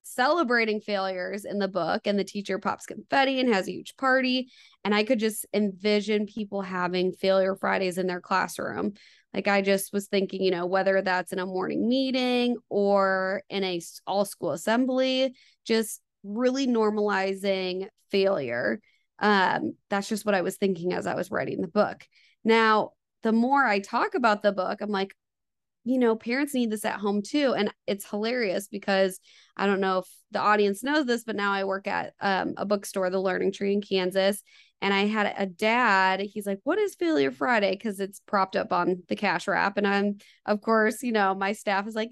celebrating 0.03 0.79
failures 0.81 1.45
in 1.45 1.59
the 1.59 1.67
book, 1.67 2.05
and 2.05 2.19
the 2.19 2.23
teacher 2.23 2.59
pops 2.59 2.85
confetti 2.85 3.39
and 3.39 3.53
has 3.53 3.67
a 3.67 3.71
huge 3.71 3.95
party. 3.97 4.51
And 4.83 4.93
I 4.93 5.03
could 5.03 5.19
just 5.19 5.45
envision 5.53 6.25
people 6.25 6.61
having 6.61 7.13
failure 7.13 7.55
Fridays 7.55 7.97
in 7.97 8.07
their 8.07 8.21
classroom. 8.21 8.93
Like 9.33 9.47
I 9.47 9.61
just 9.61 9.91
was 9.93 10.07
thinking, 10.07 10.43
you 10.43 10.51
know, 10.51 10.65
whether 10.65 11.01
that's 11.01 11.33
in 11.33 11.39
a 11.39 11.45
morning 11.45 11.87
meeting 11.87 12.57
or 12.69 13.41
in 13.49 13.63
a 13.63 13.81
all 14.05 14.25
school 14.25 14.51
assembly, 14.51 15.35
just 15.65 16.01
really 16.23 16.67
normalizing 16.67 17.87
failure. 18.11 18.79
Um, 19.19 19.75
that's 19.89 20.09
just 20.09 20.25
what 20.25 20.35
I 20.35 20.41
was 20.41 20.57
thinking 20.57 20.93
as 20.93 21.07
I 21.07 21.15
was 21.15 21.31
writing 21.31 21.61
the 21.61 21.67
book. 21.67 22.05
Now, 22.43 22.91
the 23.23 23.31
more 23.31 23.65
I 23.65 23.79
talk 23.79 24.15
about 24.15 24.43
the 24.43 24.51
book, 24.51 24.79
I'm 24.81 24.89
like, 24.89 25.15
you 25.85 25.99
know, 25.99 26.15
parents 26.15 26.53
need 26.53 26.71
this 26.71 26.85
at 26.85 26.99
home 26.99 27.21
too. 27.21 27.53
And 27.53 27.73
it's 27.87 28.09
hilarious 28.09 28.67
because 28.67 29.19
I 29.57 29.65
don't 29.65 29.81
know 29.81 29.99
if 29.99 30.07
the 30.31 30.39
audience 30.39 30.83
knows 30.83 31.05
this, 31.05 31.23
but 31.23 31.35
now 31.35 31.51
I 31.51 31.65
work 31.65 31.87
at 31.87 32.13
um, 32.21 32.53
a 32.57 32.65
bookstore, 32.65 33.09
the 33.09 33.19
Learning 33.19 33.51
Tree 33.51 33.73
in 33.73 33.81
Kansas. 33.81 34.41
And 34.81 34.93
I 34.93 35.05
had 35.05 35.33
a 35.37 35.45
dad, 35.45 36.19
he's 36.19 36.45
like, 36.45 36.59
What 36.63 36.79
is 36.79 36.95
Failure 36.95 37.31
Friday? 37.31 37.71
Because 37.71 37.99
it's 37.99 38.21
propped 38.25 38.55
up 38.55 38.73
on 38.73 39.03
the 39.07 39.15
cash 39.15 39.47
wrap. 39.47 39.77
And 39.77 39.87
I'm, 39.87 40.17
of 40.45 40.61
course, 40.61 41.03
you 41.03 41.11
know, 41.11 41.35
my 41.35 41.53
staff 41.53 41.87
is 41.87 41.95
like, 41.95 42.11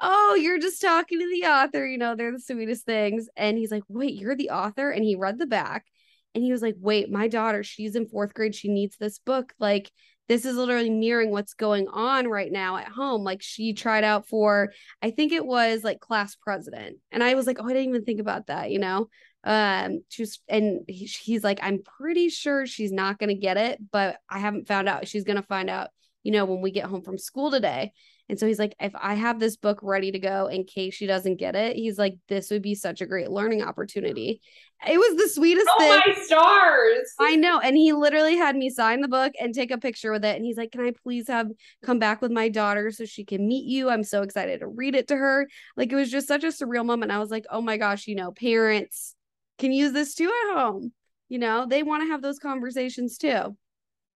Oh, 0.00 0.34
you're 0.34 0.58
just 0.58 0.80
talking 0.80 1.20
to 1.20 1.28
the 1.28 1.46
author. 1.46 1.86
You 1.86 1.98
know, 1.98 2.14
they're 2.16 2.32
the 2.32 2.40
sweetest 2.40 2.84
things. 2.84 3.28
And 3.36 3.56
he's 3.56 3.70
like, 3.70 3.84
Wait, 3.88 4.14
you're 4.14 4.36
the 4.36 4.50
author? 4.50 4.90
And 4.90 5.04
he 5.04 5.16
read 5.16 5.38
the 5.38 5.46
back 5.46 5.86
and 6.34 6.42
he 6.42 6.52
was 6.52 6.62
like, 6.62 6.76
Wait, 6.78 7.10
my 7.10 7.28
daughter, 7.28 7.62
she's 7.62 7.96
in 7.96 8.06
fourth 8.06 8.34
grade. 8.34 8.54
She 8.54 8.68
needs 8.68 8.96
this 8.96 9.18
book. 9.18 9.52
Like, 9.58 9.90
this 10.28 10.44
is 10.44 10.56
literally 10.56 10.90
mirroring 10.90 11.30
what's 11.30 11.54
going 11.54 11.88
on 11.88 12.28
right 12.28 12.50
now 12.50 12.76
at 12.76 12.88
home. 12.88 13.22
Like 13.24 13.42
she 13.42 13.74
tried 13.74 14.04
out 14.04 14.28
for, 14.28 14.72
I 15.02 15.10
think 15.10 15.32
it 15.32 15.44
was 15.44 15.84
like 15.84 16.00
class 16.00 16.36
president. 16.36 16.98
And 17.10 17.22
I 17.22 17.34
was 17.34 17.46
like, 17.46 17.58
oh, 17.60 17.64
I 17.64 17.72
didn't 17.72 17.88
even 17.88 18.04
think 18.04 18.20
about 18.20 18.46
that, 18.46 18.70
you 18.70 18.78
know? 18.78 19.08
um 19.44 20.02
she's 20.08 20.40
and 20.48 20.82
he, 20.86 21.04
he's 21.06 21.42
like 21.42 21.58
i'm 21.62 21.82
pretty 21.98 22.28
sure 22.28 22.64
she's 22.64 22.92
not 22.92 23.18
going 23.18 23.28
to 23.28 23.34
get 23.34 23.56
it 23.56 23.80
but 23.90 24.16
i 24.30 24.38
haven't 24.38 24.68
found 24.68 24.88
out 24.88 25.08
she's 25.08 25.24
going 25.24 25.36
to 25.36 25.42
find 25.42 25.68
out 25.68 25.90
you 26.22 26.30
know 26.30 26.44
when 26.44 26.60
we 26.60 26.70
get 26.70 26.84
home 26.84 27.02
from 27.02 27.18
school 27.18 27.50
today 27.50 27.92
and 28.32 28.40
so 28.40 28.46
he's 28.46 28.58
like 28.58 28.74
if 28.80 28.94
i 28.98 29.12
have 29.12 29.38
this 29.38 29.58
book 29.58 29.78
ready 29.82 30.10
to 30.10 30.18
go 30.18 30.46
in 30.46 30.64
case 30.64 30.94
she 30.94 31.06
doesn't 31.06 31.36
get 31.36 31.54
it 31.54 31.76
he's 31.76 31.98
like 31.98 32.14
this 32.28 32.50
would 32.50 32.62
be 32.62 32.74
such 32.74 33.02
a 33.02 33.06
great 33.06 33.30
learning 33.30 33.62
opportunity. 33.62 34.40
It 34.88 34.96
was 34.96 35.16
the 35.16 35.28
sweetest 35.28 35.68
oh 35.70 35.78
thing. 35.78 35.90
my 35.90 36.24
stars! 36.24 37.12
I 37.20 37.36
know 37.36 37.60
and 37.60 37.76
he 37.76 37.92
literally 37.92 38.36
had 38.36 38.56
me 38.56 38.70
sign 38.70 39.02
the 39.02 39.06
book 39.06 39.34
and 39.38 39.54
take 39.54 39.70
a 39.70 39.76
picture 39.76 40.10
with 40.10 40.24
it 40.24 40.34
and 40.34 40.46
he's 40.46 40.56
like 40.56 40.72
can 40.72 40.80
i 40.80 40.92
please 41.02 41.28
have 41.28 41.48
come 41.84 41.98
back 41.98 42.22
with 42.22 42.32
my 42.32 42.48
daughter 42.48 42.90
so 42.90 43.04
she 43.04 43.22
can 43.22 43.46
meet 43.46 43.66
you? 43.66 43.90
I'm 43.90 44.02
so 44.02 44.22
excited 44.22 44.60
to 44.60 44.66
read 44.66 44.96
it 44.96 45.08
to 45.08 45.16
her. 45.16 45.46
Like 45.76 45.92
it 45.92 45.96
was 45.96 46.10
just 46.10 46.26
such 46.26 46.42
a 46.42 46.48
surreal 46.48 46.86
moment. 46.86 47.12
I 47.12 47.18
was 47.18 47.30
like 47.30 47.44
oh 47.50 47.60
my 47.60 47.76
gosh 47.76 48.06
you 48.06 48.14
know 48.14 48.32
parents 48.32 49.14
can 49.58 49.72
use 49.72 49.92
this 49.92 50.14
too 50.14 50.32
at 50.48 50.56
home. 50.56 50.92
You 51.28 51.38
know, 51.38 51.66
they 51.68 51.82
want 51.82 52.02
to 52.02 52.08
have 52.08 52.22
those 52.22 52.38
conversations 52.38 53.18
too. 53.18 53.56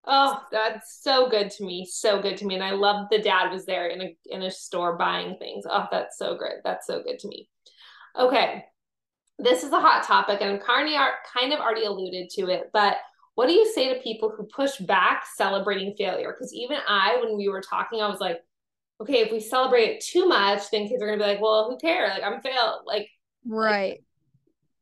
Oh, 0.06 0.40
that's 0.52 1.02
so 1.02 1.28
good 1.28 1.50
to 1.52 1.64
me. 1.64 1.84
So 1.84 2.22
good 2.22 2.36
to 2.38 2.46
me. 2.46 2.54
And 2.54 2.62
I 2.62 2.70
love 2.70 3.08
the 3.10 3.18
dad 3.20 3.50
was 3.50 3.66
there 3.66 3.88
in 3.88 4.00
a 4.00 4.16
in 4.26 4.42
a 4.42 4.50
store 4.50 4.96
buying 4.96 5.36
things. 5.38 5.64
Oh, 5.68 5.86
that's 5.90 6.16
so 6.16 6.36
great. 6.36 6.62
That's 6.64 6.86
so 6.86 7.02
good 7.02 7.18
to 7.20 7.28
me. 7.28 7.48
Okay. 8.18 8.64
This 9.38 9.64
is 9.64 9.72
a 9.72 9.80
hot 9.80 10.04
topic, 10.04 10.40
and 10.40 10.62
Courtney 10.62 10.96
kind 11.36 11.52
of 11.52 11.60
already 11.60 11.84
alluded 11.84 12.30
to 12.30 12.48
it, 12.48 12.70
but 12.72 12.96
what 13.34 13.48
do 13.48 13.52
you 13.52 13.70
say 13.70 13.92
to 13.92 14.00
people 14.00 14.32
who 14.34 14.44
push 14.44 14.78
back 14.78 15.24
celebrating 15.36 15.94
failure? 15.94 16.32
Because 16.32 16.54
even 16.54 16.78
I, 16.88 17.18
when 17.22 17.36
we 17.36 17.50
were 17.50 17.60
talking, 17.60 18.00
I 18.00 18.08
was 18.08 18.18
like, 18.18 18.42
okay, 18.98 19.20
if 19.20 19.30
we 19.30 19.40
celebrate 19.40 19.90
it 19.90 20.00
too 20.00 20.26
much, 20.26 20.70
then 20.70 20.88
kids 20.88 21.02
are 21.02 21.06
gonna 21.06 21.18
be 21.18 21.30
like, 21.30 21.40
well, 21.40 21.68
who 21.70 21.76
cares? 21.76 22.12
Like 22.14 22.22
I'm 22.22 22.40
failed. 22.40 22.80
Like 22.86 23.08
right. 23.46 23.90
Like, 23.90 24.04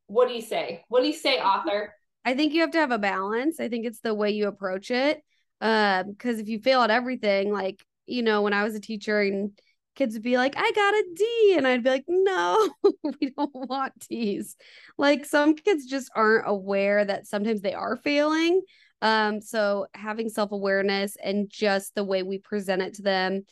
what 0.07 0.29
do 0.29 0.35
you 0.35 0.41
say? 0.41 0.85
What 0.89 1.01
do 1.01 1.09
you 1.09 1.13
say, 1.13 1.39
mm-hmm. 1.39 1.47
author? 1.47 1.95
I 2.25 2.35
think 2.35 2.53
you 2.55 2.63
have 2.63 2.71
to 2.73 2.79
have 2.79 2.91
a 2.91 2.99
balance. 2.99 3.61
I 3.61 3.69
think 3.69 3.87
it's 3.87 4.01
the 4.01 4.15
way 4.15 4.31
you 4.31 4.49
approach 4.49 4.91
it. 4.91 5.23
Um, 5.61 6.13
because 6.13 6.39
if 6.39 6.49
you 6.49 6.59
fail 6.59 6.83
at 6.83 6.91
everything, 6.91 7.53
like, 7.53 7.85
you 8.07 8.23
know, 8.23 8.43
when 8.43 8.53
I 8.53 8.65
was 8.65 8.75
a 8.75 8.81
teacher 8.81 9.21
and 9.21 9.51
kids 9.95 10.15
would 10.15 10.23
be 10.23 10.37
like, 10.37 10.55
I 10.57 10.73
got 10.73 10.95
a 10.95 11.05
D, 11.15 11.55
and 11.57 11.67
I'd 11.67 11.85
be 11.85 11.91
like, 11.91 12.05
no, 12.09 12.71
we 13.21 13.31
don't 13.31 13.55
want 13.55 13.99
D's. 14.09 14.57
Like 14.99 15.25
some 15.25 15.55
kids 15.55 15.87
just 15.87 16.11
aren't 16.15 16.49
aware 16.49 17.05
that 17.05 17.27
sometimes 17.27 17.61
they 17.61 17.75
are 17.75 17.97
failing. 17.97 18.63
Um, 19.01 19.41
so 19.41 19.87
having 19.95 20.29
self-awareness 20.29 21.17
and 21.23 21.49
just 21.51 21.95
the 21.95 22.05
way 22.05 22.23
we 22.23 22.39
present 22.39 22.83
it 22.83 22.95
to 22.95 23.03
them. 23.03 23.45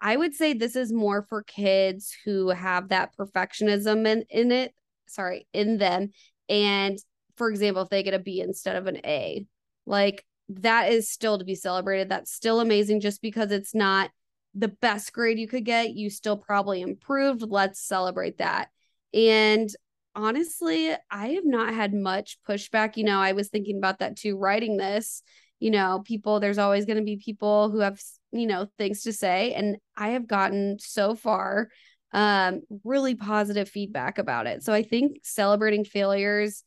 I 0.00 0.16
would 0.16 0.34
say 0.34 0.52
this 0.52 0.76
is 0.76 0.92
more 0.92 1.22
for 1.22 1.42
kids 1.42 2.14
who 2.24 2.50
have 2.50 2.90
that 2.90 3.16
perfectionism 3.16 4.06
in, 4.06 4.24
in 4.28 4.52
it 4.52 4.74
sorry, 5.06 5.46
in 5.52 5.78
them. 5.78 6.10
And 6.48 6.98
for 7.36 7.50
example, 7.50 7.82
if 7.82 7.88
they 7.88 8.02
get 8.02 8.14
a 8.14 8.18
B 8.18 8.40
instead 8.40 8.76
of 8.76 8.86
an 8.86 8.98
A, 9.04 9.46
like 9.86 10.24
that 10.48 10.92
is 10.92 11.08
still 11.08 11.38
to 11.38 11.44
be 11.44 11.54
celebrated. 11.54 12.08
That's 12.08 12.32
still 12.32 12.60
amazing 12.60 13.00
just 13.00 13.20
because 13.20 13.50
it's 13.50 13.74
not 13.74 14.10
the 14.54 14.68
best 14.68 15.12
grade 15.12 15.38
you 15.38 15.48
could 15.48 15.64
get. 15.64 15.94
You 15.94 16.08
still 16.10 16.36
probably 16.36 16.80
improved. 16.80 17.42
Let's 17.42 17.80
celebrate 17.80 18.38
that. 18.38 18.68
And 19.12 19.68
honestly, 20.14 20.92
I 21.10 21.28
have 21.28 21.44
not 21.44 21.74
had 21.74 21.92
much 21.92 22.38
pushback. 22.48 22.96
You 22.96 23.04
know, 23.04 23.18
I 23.18 23.32
was 23.32 23.48
thinking 23.48 23.76
about 23.76 23.98
that 23.98 24.16
too, 24.16 24.38
writing 24.38 24.76
this. 24.76 25.22
You 25.58 25.70
know, 25.70 26.02
people, 26.04 26.38
there's 26.38 26.58
always 26.58 26.84
going 26.84 26.98
to 26.98 27.04
be 27.04 27.16
people 27.16 27.70
who 27.70 27.80
have, 27.80 28.00
you 28.32 28.46
know, 28.46 28.66
things 28.78 29.02
to 29.02 29.12
say. 29.12 29.52
And 29.54 29.76
I 29.96 30.10
have 30.10 30.26
gotten 30.26 30.78
so 30.78 31.14
far 31.14 31.68
um, 32.12 32.62
really 32.84 33.14
positive 33.14 33.68
feedback 33.68 34.18
about 34.18 34.46
it. 34.46 34.62
So 34.62 34.72
I 34.72 34.82
think 34.82 35.18
celebrating 35.22 35.84
failures 35.84 36.62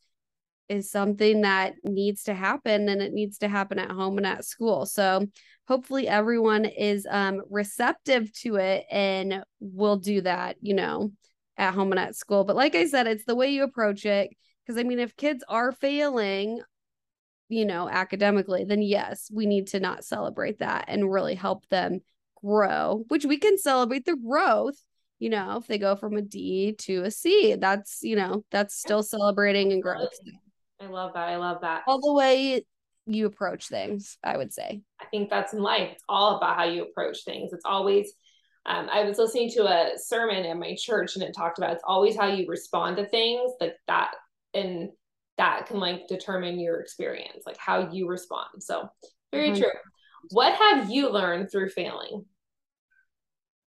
is 0.69 0.91
something 0.91 1.41
that 1.41 1.73
needs 1.83 2.23
to 2.23 2.33
happen 2.33 2.88
and 2.89 3.01
it 3.01 3.11
needs 3.11 3.39
to 3.39 3.47
happen 3.47 3.79
at 3.79 3.91
home 3.91 4.17
and 4.17 4.25
at 4.25 4.45
school. 4.45 4.85
So 4.85 5.25
hopefully 5.67 6.07
everyone 6.07 6.65
is 6.65 7.07
um, 7.09 7.41
receptive 7.49 8.31
to 8.41 8.55
it 8.57 8.85
and 8.91 9.43
will 9.59 9.97
do 9.97 10.21
that, 10.21 10.57
you 10.61 10.75
know, 10.75 11.11
at 11.57 11.73
home 11.73 11.91
and 11.91 11.99
at 11.99 12.15
school. 12.15 12.43
But 12.43 12.55
like 12.55 12.75
I 12.75 12.85
said, 12.85 13.07
it's 13.07 13.25
the 13.25 13.35
way 13.35 13.49
you 13.49 13.63
approach 13.63 14.05
it. 14.05 14.29
Because 14.65 14.79
I 14.79 14.83
mean, 14.83 14.99
if 14.99 15.15
kids 15.15 15.43
are 15.49 15.71
failing, 15.71 16.61
you 17.49 17.65
know, 17.65 17.89
academically, 17.89 18.63
then 18.63 18.83
yes, 18.83 19.29
we 19.33 19.47
need 19.47 19.67
to 19.67 19.79
not 19.79 20.05
celebrate 20.05 20.59
that 20.59 20.85
and 20.88 21.11
really 21.11 21.33
help 21.33 21.67
them 21.69 22.01
grow, 22.43 23.03
which 23.07 23.25
we 23.25 23.38
can 23.38 23.57
celebrate 23.57 24.05
the 24.05 24.15
growth 24.15 24.77
you 25.19 25.29
know, 25.29 25.57
if 25.57 25.67
they 25.67 25.77
go 25.77 25.97
from 25.97 26.15
a 26.15 26.21
D 26.21 26.75
to 26.79 27.03
a 27.03 27.11
C, 27.11 27.55
that's, 27.55 27.99
you 28.01 28.15
know, 28.15 28.45
that's 28.51 28.75
still 28.75 29.03
celebrating 29.03 29.73
and 29.73 29.83
growth. 29.83 30.17
I 30.81 30.88
love 30.88 31.13
that. 31.13 31.29
I 31.29 31.38
love 31.38 31.62
that. 31.62 31.83
All 31.88 32.00
the 32.00 32.13
way 32.13 32.63
you 33.05 33.25
approach 33.25 33.67
things, 33.67 34.17
I 34.24 34.38
would 34.38 34.53
say. 34.53 34.81
I 35.01 35.05
think 35.05 35.29
that's 35.29 35.53
in 35.53 35.62
life. 35.62 35.89
It's 35.93 36.03
all 36.07 36.38
about 36.38 36.57
how 36.57 36.65
you 36.65 36.83
approach 36.83 37.24
things. 37.25 37.51
It's 37.53 37.65
always, 37.65 38.13
um, 38.65 38.88
I 38.91 39.03
was 39.03 39.17
listening 39.17 39.50
to 39.51 39.65
a 39.65 39.98
sermon 39.98 40.45
at 40.45 40.57
my 40.57 40.75
church 40.77 41.15
and 41.15 41.24
it 41.24 41.33
talked 41.36 41.57
about 41.57 41.74
it's 41.74 41.83
always 41.86 42.15
how 42.15 42.27
you 42.27 42.48
respond 42.48 42.98
to 42.98 43.07
things 43.07 43.51
like 43.59 43.75
that. 43.88 44.12
And 44.53 44.89
that 45.38 45.65
can 45.67 45.79
like 45.79 46.07
determine 46.07 46.59
your 46.59 46.79
experience, 46.81 47.43
like 47.45 47.57
how 47.57 47.89
you 47.91 48.07
respond. 48.07 48.62
So, 48.62 48.89
very 49.31 49.51
mm-hmm. 49.51 49.62
true. 49.62 49.71
What 50.31 50.53
have 50.55 50.89
you 50.89 51.09
learned 51.09 51.51
through 51.51 51.69
failing? 51.69 52.25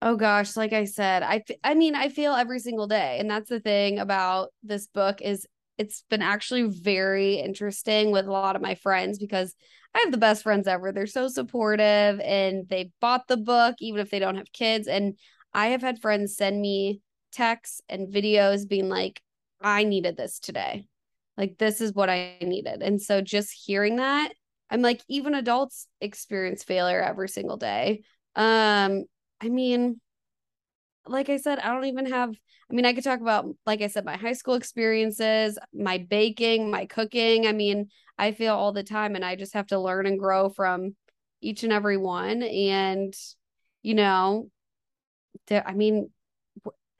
Oh 0.03 0.17
gosh, 0.17 0.57
like 0.57 0.73
I 0.73 0.85
said, 0.85 1.23
I 1.23 1.45
I 1.63 1.75
mean, 1.75 1.95
I 1.95 2.09
fail 2.09 2.33
every 2.33 2.59
single 2.59 2.87
day, 2.87 3.19
and 3.21 3.31
that's 3.31 3.51
the 3.51 3.61
thing 3.61 3.99
about 3.99 4.49
this 4.63 4.87
book 4.87 5.21
is 5.21 5.47
it's 5.81 6.05
been 6.11 6.21
actually 6.21 6.65
very 6.65 7.37
interesting 7.37 8.11
with 8.11 8.27
a 8.27 8.31
lot 8.31 8.55
of 8.55 8.61
my 8.61 8.75
friends 8.75 9.19
because 9.19 9.55
I 9.95 10.01
have 10.01 10.13
the 10.13 10.19
best 10.19 10.43
friends 10.43 10.69
ever. 10.69 10.93
They're 10.93 11.07
so 11.07 11.27
supportive 11.29 12.21
and 12.21 12.69
they 12.69 12.91
bought 13.01 13.27
the 13.29 13.39
book 13.39 13.77
even 13.81 13.99
if 13.99 14.11
they 14.11 14.19
don't 14.19 14.37
have 14.37 14.53
kids 14.53 14.87
and 14.87 15.17
I 15.55 15.69
have 15.69 15.81
had 15.81 15.99
friends 15.99 16.37
send 16.37 16.61
me 16.61 17.01
texts 17.33 17.81
and 17.89 18.13
videos 18.13 18.69
being 18.69 18.91
like 18.91 19.23
I 19.63 19.85
needed 19.85 20.19
this 20.19 20.39
today. 20.39 20.85
Like 21.39 21.57
this 21.57 21.81
is 21.81 21.95
what 21.95 22.11
I 22.11 22.37
needed. 22.43 22.83
And 22.83 23.01
so 23.01 23.23
just 23.23 23.51
hearing 23.51 23.97
that, 23.97 24.33
I'm 24.69 24.83
like 24.83 25.01
even 25.09 25.35
adults 25.35 25.87
experience 26.03 26.63
failure 26.63 27.01
every 27.01 27.31
single 27.31 27.57
day. 27.57 28.03
Um 28.37 29.05
I 29.41 29.49
mean 29.49 29.99
like 31.07 31.29
I 31.29 31.37
said, 31.37 31.59
I 31.59 31.73
don't 31.73 31.87
even 31.87 32.07
have 32.07 32.35
I 32.71 32.75
mean, 32.75 32.87
I 32.87 32.93
could 32.93 33.03
talk 33.03 33.21
about, 33.21 33.47
like 33.67 33.83
I 33.83 33.89
said, 33.89 34.05
my 34.05 34.17
high 34.17 34.33
school 34.33 34.55
experiences, 34.55 35.59
my 35.75 35.99
baking, 35.99 36.71
my 36.71 36.87
cooking. 36.87 37.47
I 37.47 37.53
mean, 37.53 37.89
I 38.17 38.31
feel 38.31 38.55
all 38.55 38.73
the 38.73 38.85
time 38.85 39.17
and 39.17 39.25
I 39.25 39.35
just 39.35 39.55
have 39.55 39.67
to 39.69 39.79
learn 39.81 40.07
and 40.07 40.21
grow 40.21 40.51
from 40.51 40.95
each 41.41 41.65
and 41.65 41.73
every 41.73 41.97
one. 41.97 42.45
And, 42.45 43.13
you 43.83 43.95
know, 43.95 44.51
I 45.51 45.73
mean, 45.73 46.11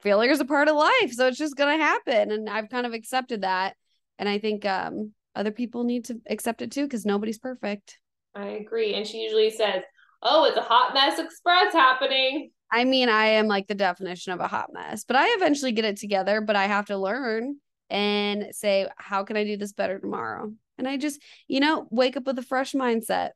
failure 0.01 0.31
is 0.31 0.41
a 0.41 0.45
part 0.45 0.67
of 0.67 0.75
life. 0.75 1.13
So 1.13 1.27
it's 1.27 1.37
just 1.37 1.55
going 1.55 1.77
to 1.77 1.83
happen. 1.83 2.31
And 2.31 2.49
I've 2.49 2.69
kind 2.69 2.85
of 2.85 2.93
accepted 2.93 3.43
that. 3.43 3.77
And 4.19 4.27
I 4.27 4.39
think 4.39 4.65
um, 4.65 5.13
other 5.35 5.51
people 5.51 5.85
need 5.85 6.05
to 6.05 6.19
accept 6.29 6.61
it 6.61 6.71
too 6.71 6.83
because 6.83 7.05
nobody's 7.05 7.39
perfect. 7.39 7.97
I 8.35 8.47
agree. 8.47 8.93
And 8.93 9.07
she 9.07 9.19
usually 9.19 9.51
says, 9.51 9.83
Oh, 10.21 10.43
it's 10.45 10.57
a 10.57 10.61
hot 10.61 10.93
mess 10.93 11.17
express 11.17 11.73
happening. 11.73 12.51
I 12.71 12.85
mean, 12.85 13.09
I 13.09 13.25
am 13.27 13.47
like 13.47 13.67
the 13.67 13.75
definition 13.75 14.31
of 14.31 14.39
a 14.39 14.47
hot 14.47 14.69
mess, 14.71 15.03
but 15.03 15.17
I 15.17 15.27
eventually 15.35 15.73
get 15.73 15.85
it 15.85 15.97
together, 15.97 16.39
but 16.39 16.55
I 16.55 16.67
have 16.67 16.85
to 16.85 16.97
learn 16.97 17.57
and 17.89 18.47
say, 18.51 18.87
how 18.95 19.23
can 19.25 19.35
I 19.35 19.43
do 19.43 19.57
this 19.57 19.73
better 19.73 19.99
tomorrow? 19.99 20.53
And 20.77 20.87
I 20.87 20.97
just, 20.97 21.21
you 21.47 21.59
know, 21.59 21.87
wake 21.91 22.15
up 22.15 22.25
with 22.25 22.39
a 22.39 22.43
fresh 22.43 22.71
mindset. 22.71 23.31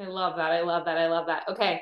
I 0.00 0.06
love 0.06 0.36
that. 0.36 0.52
I 0.52 0.62
love 0.62 0.84
that. 0.84 0.96
I 0.96 1.08
love 1.08 1.26
that. 1.26 1.48
Okay. 1.48 1.80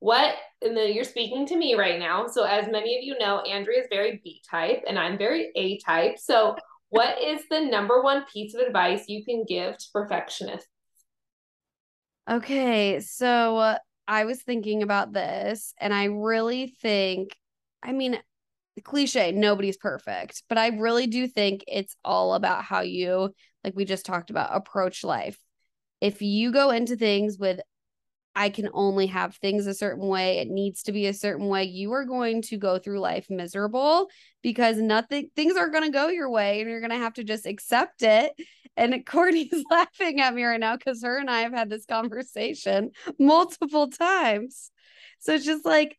What, 0.00 0.34
and 0.60 0.76
then 0.76 0.92
you're 0.92 1.04
speaking 1.04 1.46
to 1.46 1.56
me 1.56 1.74
right 1.74 1.98
now. 1.98 2.26
So, 2.26 2.44
as 2.44 2.68
many 2.70 2.98
of 2.98 3.04
you 3.04 3.16
know, 3.18 3.40
Andrea 3.40 3.80
is 3.80 3.86
very 3.88 4.20
B 4.22 4.42
type 4.50 4.82
and 4.86 4.98
I'm 4.98 5.16
very 5.16 5.50
A 5.54 5.78
type. 5.78 6.18
So, 6.18 6.56
what 6.90 7.22
is 7.22 7.40
the 7.48 7.60
number 7.60 8.02
one 8.02 8.26
piece 8.30 8.54
of 8.54 8.60
advice 8.60 9.04
you 9.08 9.24
can 9.24 9.44
give 9.48 9.78
to 9.78 9.86
perfectionists? 9.94 10.68
Okay. 12.28 13.00
So, 13.00 13.76
I 14.12 14.26
was 14.26 14.42
thinking 14.42 14.82
about 14.82 15.14
this 15.14 15.72
and 15.80 15.94
I 15.94 16.04
really 16.04 16.66
think, 16.66 17.34
I 17.82 17.92
mean, 17.92 18.18
cliche, 18.84 19.32
nobody's 19.32 19.78
perfect, 19.78 20.42
but 20.50 20.58
I 20.58 20.66
really 20.66 21.06
do 21.06 21.26
think 21.26 21.64
it's 21.66 21.96
all 22.04 22.34
about 22.34 22.62
how 22.62 22.80
you, 22.80 23.32
like 23.64 23.74
we 23.74 23.86
just 23.86 24.04
talked 24.04 24.28
about, 24.28 24.54
approach 24.54 25.02
life. 25.02 25.38
If 26.02 26.20
you 26.20 26.52
go 26.52 26.72
into 26.72 26.94
things 26.94 27.38
with, 27.38 27.60
I 28.34 28.48
can 28.48 28.68
only 28.72 29.06
have 29.06 29.36
things 29.36 29.66
a 29.66 29.74
certain 29.74 30.06
way, 30.06 30.38
it 30.38 30.48
needs 30.48 30.82
to 30.84 30.92
be 30.92 31.06
a 31.06 31.14
certain 31.14 31.48
way, 31.48 31.64
you 31.64 31.92
are 31.92 32.04
going 32.04 32.42
to 32.42 32.56
go 32.56 32.78
through 32.78 33.00
life 33.00 33.26
miserable 33.28 34.08
because 34.42 34.78
nothing, 34.78 35.30
things 35.36 35.56
are 35.56 35.68
going 35.68 35.84
to 35.84 35.90
go 35.90 36.08
your 36.08 36.30
way 36.30 36.60
and 36.60 36.70
you're 36.70 36.80
going 36.80 36.90
to 36.90 36.96
have 36.96 37.14
to 37.14 37.24
just 37.24 37.46
accept 37.46 38.02
it 38.02 38.32
and 38.76 39.04
Courtney's 39.06 39.64
laughing 39.70 40.20
at 40.20 40.34
me 40.34 40.44
right 40.44 40.60
now 40.60 40.76
because 40.76 41.02
her 41.02 41.18
and 41.18 41.30
I 41.30 41.40
have 41.40 41.52
had 41.52 41.70
this 41.70 41.86
conversation 41.86 42.90
multiple 43.18 43.88
times. 43.88 44.70
So 45.20 45.34
it's 45.34 45.44
just 45.44 45.64
like 45.64 45.96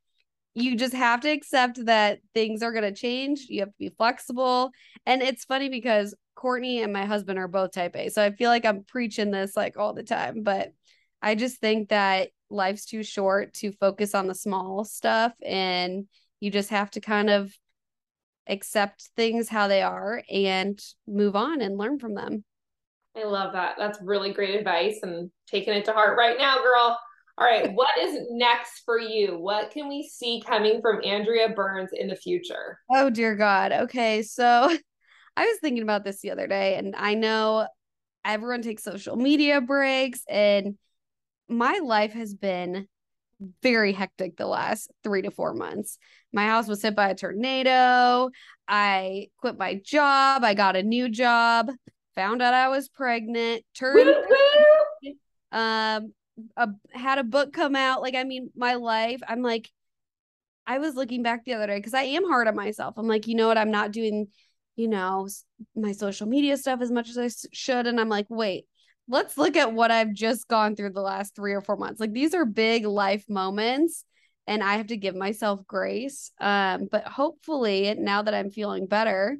you 0.55 0.75
just 0.75 0.93
have 0.93 1.21
to 1.21 1.29
accept 1.29 1.83
that 1.85 2.19
things 2.33 2.61
are 2.61 2.71
going 2.71 2.83
to 2.83 2.99
change. 2.99 3.47
You 3.49 3.61
have 3.61 3.69
to 3.69 3.79
be 3.79 3.89
flexible. 3.89 4.71
And 5.05 5.21
it's 5.21 5.45
funny 5.45 5.69
because 5.69 6.13
Courtney 6.35 6.83
and 6.83 6.93
my 6.93 7.05
husband 7.05 7.39
are 7.39 7.47
both 7.47 7.71
type 7.71 7.95
A. 7.95 8.09
So 8.09 8.23
I 8.23 8.31
feel 8.31 8.49
like 8.49 8.65
I'm 8.65 8.83
preaching 8.83 9.31
this 9.31 9.57
like 9.57 9.77
all 9.77 9.93
the 9.93 10.03
time, 10.03 10.43
but 10.43 10.73
I 11.23 11.35
just 11.35 11.59
think 11.59 11.89
that 11.89 12.29
life's 12.49 12.85
too 12.85 13.01
short 13.01 13.53
to 13.53 13.71
focus 13.71 14.13
on 14.13 14.27
the 14.27 14.35
small 14.35 14.83
stuff 14.83 15.31
and 15.41 16.05
you 16.41 16.51
just 16.51 16.69
have 16.69 16.91
to 16.91 16.99
kind 16.99 17.29
of 17.29 17.51
accept 18.47 19.09
things 19.15 19.47
how 19.47 19.69
they 19.69 19.81
are 19.81 20.21
and 20.29 20.77
move 21.07 21.37
on 21.37 21.61
and 21.61 21.77
learn 21.77 21.97
from 21.97 22.13
them. 22.13 22.43
I 23.15 23.23
love 23.23 23.53
that. 23.53 23.75
That's 23.77 24.01
really 24.01 24.33
great 24.33 24.55
advice 24.55 24.99
and 25.01 25.31
taking 25.47 25.73
it 25.73 25.85
to 25.85 25.93
heart 25.93 26.17
right 26.17 26.37
now, 26.37 26.57
girl. 26.57 26.99
All 27.37 27.47
right, 27.47 27.71
what 27.73 27.97
is 27.97 28.27
next 28.31 28.81
for 28.83 28.99
you? 28.99 29.39
What 29.39 29.71
can 29.71 29.87
we 29.87 30.03
see 30.03 30.43
coming 30.45 30.81
from 30.81 31.01
Andrea 31.05 31.49
Burns 31.49 31.91
in 31.93 32.09
the 32.09 32.17
future? 32.17 32.79
Oh, 32.91 33.09
dear 33.09 33.35
God. 33.35 33.71
Okay, 33.71 34.23
so 34.23 34.43
I 35.37 35.45
was 35.45 35.57
thinking 35.61 35.83
about 35.83 36.03
this 36.03 36.19
the 36.19 36.31
other 36.31 36.47
day, 36.47 36.75
and 36.75 36.95
I 36.97 37.13
know 37.13 37.67
everyone 38.25 38.61
takes 38.61 38.83
social 38.83 39.15
media 39.15 39.61
breaks, 39.61 40.21
and 40.27 40.77
my 41.47 41.79
life 41.83 42.13
has 42.13 42.33
been 42.33 42.87
very 43.61 43.91
hectic 43.91 44.37
the 44.37 44.47
last 44.47 44.89
three 45.03 45.21
to 45.23 45.31
four 45.31 45.53
months. 45.53 45.97
My 46.31 46.45
house 46.45 46.67
was 46.67 46.81
hit 46.81 46.95
by 46.95 47.09
a 47.09 47.15
tornado. 47.15 48.29
I 48.67 49.27
quit 49.37 49.57
my 49.57 49.81
job. 49.83 50.43
I 50.43 50.53
got 50.53 50.75
a 50.75 50.83
new 50.83 51.09
job 51.09 51.69
found 52.15 52.41
out 52.41 52.53
I 52.53 52.69
was 52.69 52.89
pregnant, 52.89 53.63
turned 53.73 54.15
um 55.51 56.13
a, 56.57 56.69
had 56.91 57.19
a 57.19 57.23
book 57.23 57.53
come 57.53 57.75
out. 57.75 58.01
Like, 58.01 58.15
I 58.15 58.23
mean, 58.23 58.49
my 58.55 58.75
life, 58.75 59.21
I'm 59.27 59.41
like, 59.41 59.69
I 60.65 60.79
was 60.79 60.95
looking 60.95 61.21
back 61.21 61.45
the 61.45 61.53
other 61.53 61.67
day 61.67 61.77
because 61.77 61.93
I 61.93 62.03
am 62.03 62.25
hard 62.25 62.47
on 62.47 62.55
myself. 62.55 62.95
I'm 62.97 63.07
like, 63.07 63.27
you 63.27 63.35
know 63.35 63.47
what? 63.47 63.57
I'm 63.57 63.71
not 63.71 63.91
doing, 63.91 64.27
you 64.75 64.87
know, 64.87 65.27
my 65.75 65.91
social 65.91 66.27
media 66.27 66.57
stuff 66.57 66.81
as 66.81 66.89
much 66.89 67.09
as 67.09 67.17
I 67.17 67.29
should. 67.51 67.85
And 67.85 67.99
I'm 67.99 68.09
like, 68.09 68.25
wait, 68.29 68.65
let's 69.13 69.37
look 69.37 69.55
at 69.55 69.73
what 69.73 69.91
I've 69.91 70.11
just 70.11 70.47
gone 70.47 70.75
through 70.75 70.89
the 70.89 71.01
last 71.01 71.35
three 71.35 71.53
or 71.53 71.61
four 71.61 71.77
months. 71.77 71.99
Like, 71.99 72.13
these 72.13 72.33
are 72.33 72.45
big 72.45 72.85
life 72.85 73.29
moments 73.29 74.05
and 74.47 74.63
I 74.63 74.77
have 74.77 74.87
to 74.87 74.97
give 74.97 75.15
myself 75.15 75.65
grace. 75.67 76.31
Um, 76.41 76.87
but 76.91 77.05
hopefully, 77.05 77.93
now 77.97 78.23
that 78.23 78.33
I'm 78.33 78.49
feeling 78.49 78.87
better, 78.87 79.37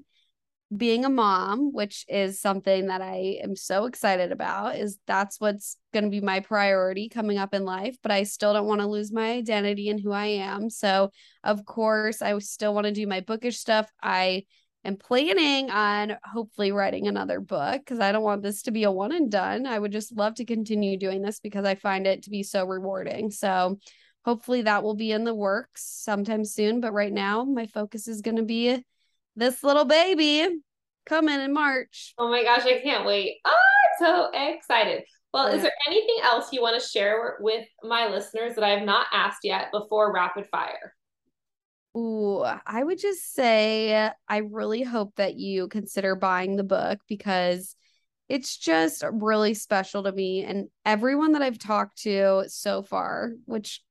being 0.75 1.05
a 1.05 1.09
mom, 1.09 1.73
which 1.73 2.05
is 2.07 2.39
something 2.39 2.87
that 2.87 3.01
I 3.01 3.39
am 3.43 3.55
so 3.55 3.85
excited 3.85 4.31
about, 4.31 4.75
is 4.77 4.97
that's 5.07 5.39
what's 5.39 5.77
going 5.91 6.05
to 6.05 6.09
be 6.09 6.21
my 6.21 6.39
priority 6.39 7.09
coming 7.09 7.37
up 7.37 7.53
in 7.53 7.65
life. 7.65 7.97
But 8.01 8.11
I 8.11 8.23
still 8.23 8.53
don't 8.53 8.67
want 8.67 8.81
to 8.81 8.87
lose 8.87 9.11
my 9.11 9.33
identity 9.33 9.89
and 9.89 9.99
who 9.99 10.11
I 10.11 10.25
am. 10.25 10.69
So, 10.69 11.11
of 11.43 11.65
course, 11.65 12.21
I 12.21 12.37
still 12.39 12.73
want 12.73 12.85
to 12.85 12.91
do 12.91 13.07
my 13.07 13.19
bookish 13.19 13.57
stuff. 13.57 13.91
I 14.01 14.45
am 14.85 14.97
planning 14.97 15.69
on 15.69 16.17
hopefully 16.23 16.71
writing 16.71 17.07
another 17.07 17.39
book 17.39 17.79
because 17.79 17.99
I 17.99 18.11
don't 18.11 18.23
want 18.23 18.43
this 18.43 18.63
to 18.63 18.71
be 18.71 18.83
a 18.83 18.91
one 18.91 19.11
and 19.11 19.31
done. 19.31 19.65
I 19.65 19.79
would 19.79 19.91
just 19.91 20.15
love 20.15 20.35
to 20.35 20.45
continue 20.45 20.97
doing 20.97 21.21
this 21.21 21.39
because 21.39 21.65
I 21.65 21.75
find 21.75 22.05
it 22.07 22.23
to 22.23 22.29
be 22.29 22.43
so 22.43 22.65
rewarding. 22.65 23.31
So, 23.31 23.79
hopefully, 24.25 24.63
that 24.63 24.83
will 24.83 24.95
be 24.95 25.11
in 25.11 25.23
the 25.23 25.35
works 25.35 25.83
sometime 25.85 26.45
soon. 26.45 26.81
But 26.81 26.93
right 26.93 27.13
now, 27.13 27.43
my 27.43 27.65
focus 27.65 28.07
is 28.07 28.21
going 28.21 28.37
to 28.37 28.43
be 28.43 28.83
this 29.35 29.63
little 29.63 29.85
baby 29.85 30.47
coming 31.05 31.39
in 31.39 31.53
March. 31.53 32.13
Oh 32.17 32.29
my 32.29 32.43
gosh, 32.43 32.65
I 32.65 32.79
can't 32.81 33.05
wait. 33.05 33.37
Oh, 33.45 33.51
I'm 33.51 34.05
so 34.05 34.29
excited. 34.33 35.03
Well, 35.33 35.47
is 35.47 35.63
there 35.63 35.71
anything 35.87 36.17
else 36.21 36.53
you 36.53 36.61
want 36.61 36.79
to 36.79 36.87
share 36.87 37.37
with 37.39 37.65
my 37.81 38.07
listeners 38.07 38.53
that 38.53 38.63
I 38.63 38.69
have 38.69 38.85
not 38.85 39.07
asked 39.11 39.39
yet 39.43 39.71
before 39.71 40.13
rapid 40.13 40.45
fire? 40.51 40.93
Ooh, 41.95 42.43
I 42.43 42.83
would 42.83 42.99
just 42.99 43.33
say 43.33 44.09
I 44.27 44.37
really 44.37 44.81
hope 44.81 45.15
that 45.17 45.35
you 45.35 45.67
consider 45.67 46.15
buying 46.15 46.55
the 46.55 46.63
book 46.63 46.99
because 47.07 47.75
it's 48.29 48.57
just 48.57 49.03
really 49.11 49.53
special 49.53 50.03
to 50.03 50.11
me 50.11 50.43
and 50.43 50.69
everyone 50.85 51.33
that 51.33 51.43
I've 51.43 51.59
talked 51.59 52.01
to 52.03 52.45
so 52.47 52.81
far, 52.81 53.33
which 53.45 53.81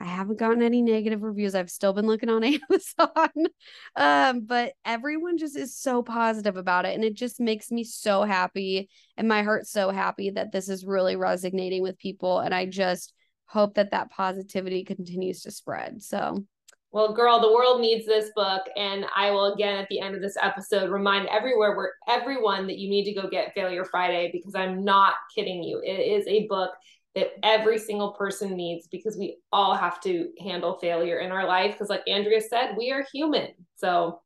I 0.00 0.06
haven't 0.06 0.38
gotten 0.38 0.62
any 0.62 0.82
negative 0.82 1.22
reviews. 1.22 1.54
I've 1.54 1.70
still 1.70 1.92
been 1.92 2.06
looking 2.06 2.28
on 2.28 2.42
Amazon. 2.70 3.46
um, 3.94 4.40
but 4.40 4.72
everyone 4.84 5.38
just 5.38 5.56
is 5.56 5.76
so 5.76 6.02
positive 6.02 6.56
about 6.56 6.86
it. 6.86 6.94
And 6.94 7.04
it 7.04 7.14
just 7.14 7.38
makes 7.38 7.70
me 7.70 7.84
so 7.84 8.24
happy. 8.24 8.88
And 9.16 9.28
my 9.28 9.42
heart's 9.42 9.70
so 9.70 9.90
happy 9.90 10.30
that 10.30 10.50
this 10.50 10.68
is 10.68 10.84
really 10.84 11.14
resonating 11.14 11.82
with 11.82 11.98
people. 11.98 12.40
And 12.40 12.52
I 12.52 12.66
just 12.66 13.12
hope 13.46 13.74
that 13.74 13.92
that 13.92 14.10
positivity 14.10 14.84
continues 14.84 15.42
to 15.42 15.52
spread. 15.52 16.02
So 16.02 16.44
Well, 16.94 17.12
girl, 17.12 17.40
the 17.40 17.52
world 17.52 17.80
needs 17.80 18.06
this 18.06 18.30
book. 18.36 18.62
And 18.76 19.04
I 19.16 19.32
will 19.32 19.52
again 19.52 19.76
at 19.76 19.88
the 19.88 19.98
end 19.98 20.14
of 20.14 20.22
this 20.22 20.36
episode 20.40 20.90
remind 20.90 21.26
everywhere 21.26 21.76
where 21.76 21.94
everyone 22.08 22.68
that 22.68 22.78
you 22.78 22.88
need 22.88 23.04
to 23.06 23.20
go 23.20 23.28
get 23.28 23.52
Failure 23.52 23.84
Friday 23.84 24.30
because 24.32 24.54
I'm 24.54 24.84
not 24.84 25.14
kidding 25.34 25.64
you. 25.64 25.82
It 25.84 25.98
is 25.98 26.24
a 26.28 26.46
book 26.46 26.70
that 27.16 27.32
every 27.42 27.78
single 27.78 28.12
person 28.12 28.56
needs 28.56 28.86
because 28.86 29.16
we 29.16 29.38
all 29.52 29.74
have 29.74 30.00
to 30.02 30.28
handle 30.40 30.78
failure 30.78 31.18
in 31.18 31.32
our 31.32 31.48
life. 31.48 31.72
Because, 31.72 31.88
like 31.88 32.06
Andrea 32.06 32.40
said, 32.40 32.76
we 32.78 32.92
are 32.92 33.04
human. 33.12 33.48
So 33.74 34.22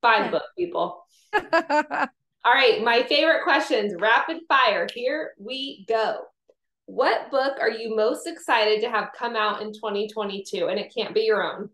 buy 0.00 0.22
the 0.22 0.30
book, 0.30 0.44
people. 0.56 1.04
all 1.34 2.54
right, 2.54 2.82
my 2.82 3.02
favorite 3.02 3.42
questions, 3.44 3.94
rapid 4.00 4.38
fire. 4.48 4.88
Here 4.94 5.32
we 5.38 5.84
go. 5.86 6.22
What 6.88 7.30
book 7.30 7.58
are 7.60 7.70
you 7.70 7.94
most 7.94 8.26
excited 8.26 8.80
to 8.80 8.88
have 8.88 9.10
come 9.14 9.36
out 9.36 9.60
in 9.60 9.74
2022? 9.74 10.68
And 10.68 10.80
it 10.80 10.90
can't 10.96 11.14
be 11.14 11.20
your 11.20 11.42
own. 11.42 11.68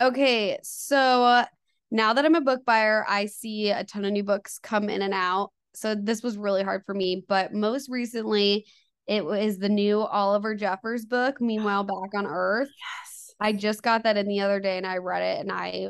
Okay, 0.00 0.56
so 0.62 1.24
uh, 1.24 1.46
now 1.90 2.12
that 2.12 2.24
I'm 2.24 2.36
a 2.36 2.40
book 2.40 2.64
buyer, 2.64 3.04
I 3.08 3.26
see 3.26 3.70
a 3.70 3.82
ton 3.82 4.04
of 4.04 4.12
new 4.12 4.22
books 4.22 4.60
come 4.62 4.88
in 4.88 5.02
and 5.02 5.12
out. 5.12 5.50
So 5.74 5.96
this 5.96 6.22
was 6.22 6.38
really 6.38 6.62
hard 6.62 6.84
for 6.86 6.94
me, 6.94 7.24
but 7.26 7.52
most 7.52 7.90
recently 7.90 8.66
it 9.08 9.24
was 9.24 9.58
the 9.58 9.68
new 9.68 9.98
Oliver 9.98 10.54
Jeffers 10.54 11.04
book, 11.04 11.38
Meanwhile 11.40 11.82
Back 11.82 12.14
on 12.14 12.24
Earth. 12.24 12.68
Yes. 12.68 13.34
I 13.40 13.52
just 13.52 13.82
got 13.82 14.04
that 14.04 14.16
in 14.16 14.28
the 14.28 14.42
other 14.42 14.60
day 14.60 14.76
and 14.76 14.86
I 14.86 14.98
read 14.98 15.22
it 15.22 15.40
and 15.40 15.50
I 15.50 15.88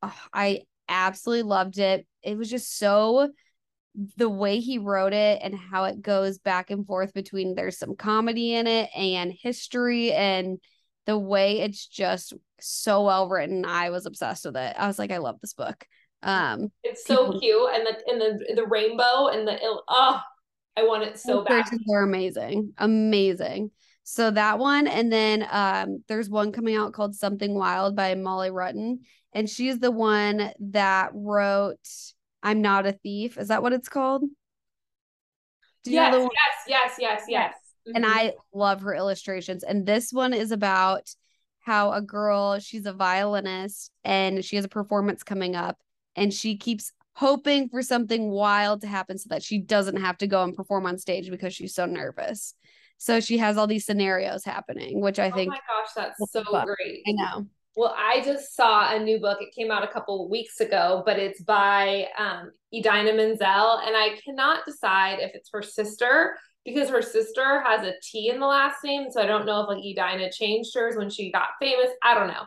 oh, 0.00 0.18
I 0.32 0.62
absolutely 0.88 1.42
loved 1.42 1.78
it. 1.78 2.06
It 2.22 2.38
was 2.38 2.48
just 2.48 2.78
so 2.78 3.28
the 4.16 4.28
way 4.28 4.58
he 4.60 4.78
wrote 4.78 5.12
it 5.12 5.40
and 5.42 5.54
how 5.54 5.84
it 5.84 6.00
goes 6.00 6.38
back 6.38 6.70
and 6.70 6.86
forth 6.86 7.12
between 7.12 7.54
there's 7.54 7.78
some 7.78 7.94
comedy 7.94 8.54
in 8.54 8.66
it 8.66 8.88
and 8.96 9.32
history 9.32 10.12
and 10.12 10.58
the 11.04 11.18
way 11.18 11.60
it's 11.60 11.86
just 11.86 12.32
so 12.60 13.04
well 13.04 13.28
written 13.28 13.64
i 13.64 13.90
was 13.90 14.06
obsessed 14.06 14.44
with 14.44 14.56
it. 14.56 14.74
I 14.78 14.86
was 14.86 14.98
like 14.98 15.10
i 15.10 15.18
love 15.18 15.40
this 15.40 15.54
book. 15.54 15.84
Um 16.22 16.68
it's 16.82 17.04
so 17.04 17.26
people, 17.26 17.40
cute 17.40 17.70
and 17.74 17.86
the 17.86 18.10
and 18.10 18.20
the 18.20 18.54
the 18.54 18.66
rainbow 18.66 19.28
and 19.28 19.46
the 19.46 19.58
oh 19.88 20.20
i 20.76 20.84
want 20.84 21.02
it 21.02 21.18
so 21.18 21.42
bad. 21.42 21.66
they're 21.86 22.04
amazing 22.04 22.72
amazing. 22.78 23.70
So 24.04 24.30
that 24.30 24.58
one 24.58 24.86
and 24.86 25.12
then 25.12 25.46
um 25.50 26.02
there's 26.08 26.30
one 26.30 26.52
coming 26.52 26.76
out 26.76 26.92
called 26.92 27.14
something 27.14 27.54
wild 27.54 27.94
by 27.94 28.14
molly 28.14 28.50
Ruttan 28.50 29.00
and 29.34 29.50
she's 29.50 29.78
the 29.80 29.90
one 29.90 30.52
that 30.60 31.10
wrote 31.12 31.76
I'm 32.42 32.60
not 32.60 32.86
a 32.86 32.92
thief. 32.92 33.38
Is 33.38 33.48
that 33.48 33.62
what 33.62 33.72
it's 33.72 33.88
called? 33.88 34.24
yes, 35.84 36.28
yes, 36.30 36.30
yes, 36.68 36.94
yes, 36.98 37.22
yes. 37.28 37.54
Mm-hmm. 37.86 37.96
And 37.96 38.06
I 38.06 38.34
love 38.52 38.82
her 38.82 38.94
illustrations. 38.94 39.64
And 39.64 39.86
this 39.86 40.12
one 40.12 40.32
is 40.32 40.52
about 40.52 41.08
how 41.60 41.92
a 41.92 42.00
girl, 42.00 42.58
she's 42.58 42.86
a 42.86 42.92
violinist 42.92 43.90
and 44.04 44.44
she 44.44 44.56
has 44.56 44.64
a 44.64 44.68
performance 44.68 45.22
coming 45.22 45.56
up 45.56 45.78
and 46.16 46.32
she 46.32 46.56
keeps 46.56 46.92
hoping 47.14 47.68
for 47.68 47.82
something 47.82 48.30
wild 48.30 48.80
to 48.80 48.86
happen 48.86 49.18
so 49.18 49.28
that 49.30 49.42
she 49.42 49.58
doesn't 49.58 49.96
have 49.96 50.18
to 50.18 50.26
go 50.26 50.42
and 50.42 50.56
perform 50.56 50.86
on 50.86 50.98
stage 50.98 51.30
because 51.30 51.54
she's 51.54 51.74
so 51.74 51.86
nervous. 51.86 52.54
So 52.98 53.20
she 53.20 53.38
has 53.38 53.56
all 53.56 53.66
these 53.66 53.84
scenarios 53.84 54.44
happening, 54.44 55.00
which 55.00 55.18
I 55.18 55.30
think. 55.30 55.48
Oh 55.48 55.56
my 55.56 55.82
gosh, 55.82 55.90
that's 55.94 56.32
so 56.32 56.44
fun. 56.44 56.66
great. 56.66 57.02
I 57.06 57.12
know. 57.12 57.46
Well, 57.74 57.94
I 57.96 58.22
just 58.22 58.54
saw 58.54 58.94
a 58.94 58.98
new 58.98 59.18
book. 59.18 59.38
It 59.40 59.54
came 59.54 59.70
out 59.70 59.82
a 59.82 59.88
couple 59.88 60.28
weeks 60.28 60.60
ago, 60.60 61.02
but 61.06 61.18
it's 61.18 61.40
by 61.40 62.06
um, 62.18 62.52
Idina 62.74 63.14
Menzel, 63.14 63.78
and 63.78 63.96
I 63.96 64.18
cannot 64.22 64.66
decide 64.66 65.20
if 65.20 65.34
it's 65.34 65.48
her 65.52 65.62
sister 65.62 66.36
because 66.64 66.90
her 66.90 67.02
sister 67.02 67.62
has 67.62 67.84
a 67.86 67.94
T 68.02 68.28
in 68.28 68.40
the 68.40 68.46
last 68.46 68.84
name. 68.84 69.10
So 69.10 69.22
I 69.22 69.26
don't 69.26 69.46
know 69.46 69.62
if 69.62 69.68
like 69.68 69.84
Idina 69.84 70.30
changed 70.30 70.74
hers 70.74 70.96
when 70.96 71.08
she 71.08 71.32
got 71.32 71.48
famous. 71.60 71.88
I 72.02 72.14
don't 72.14 72.28
know. 72.28 72.44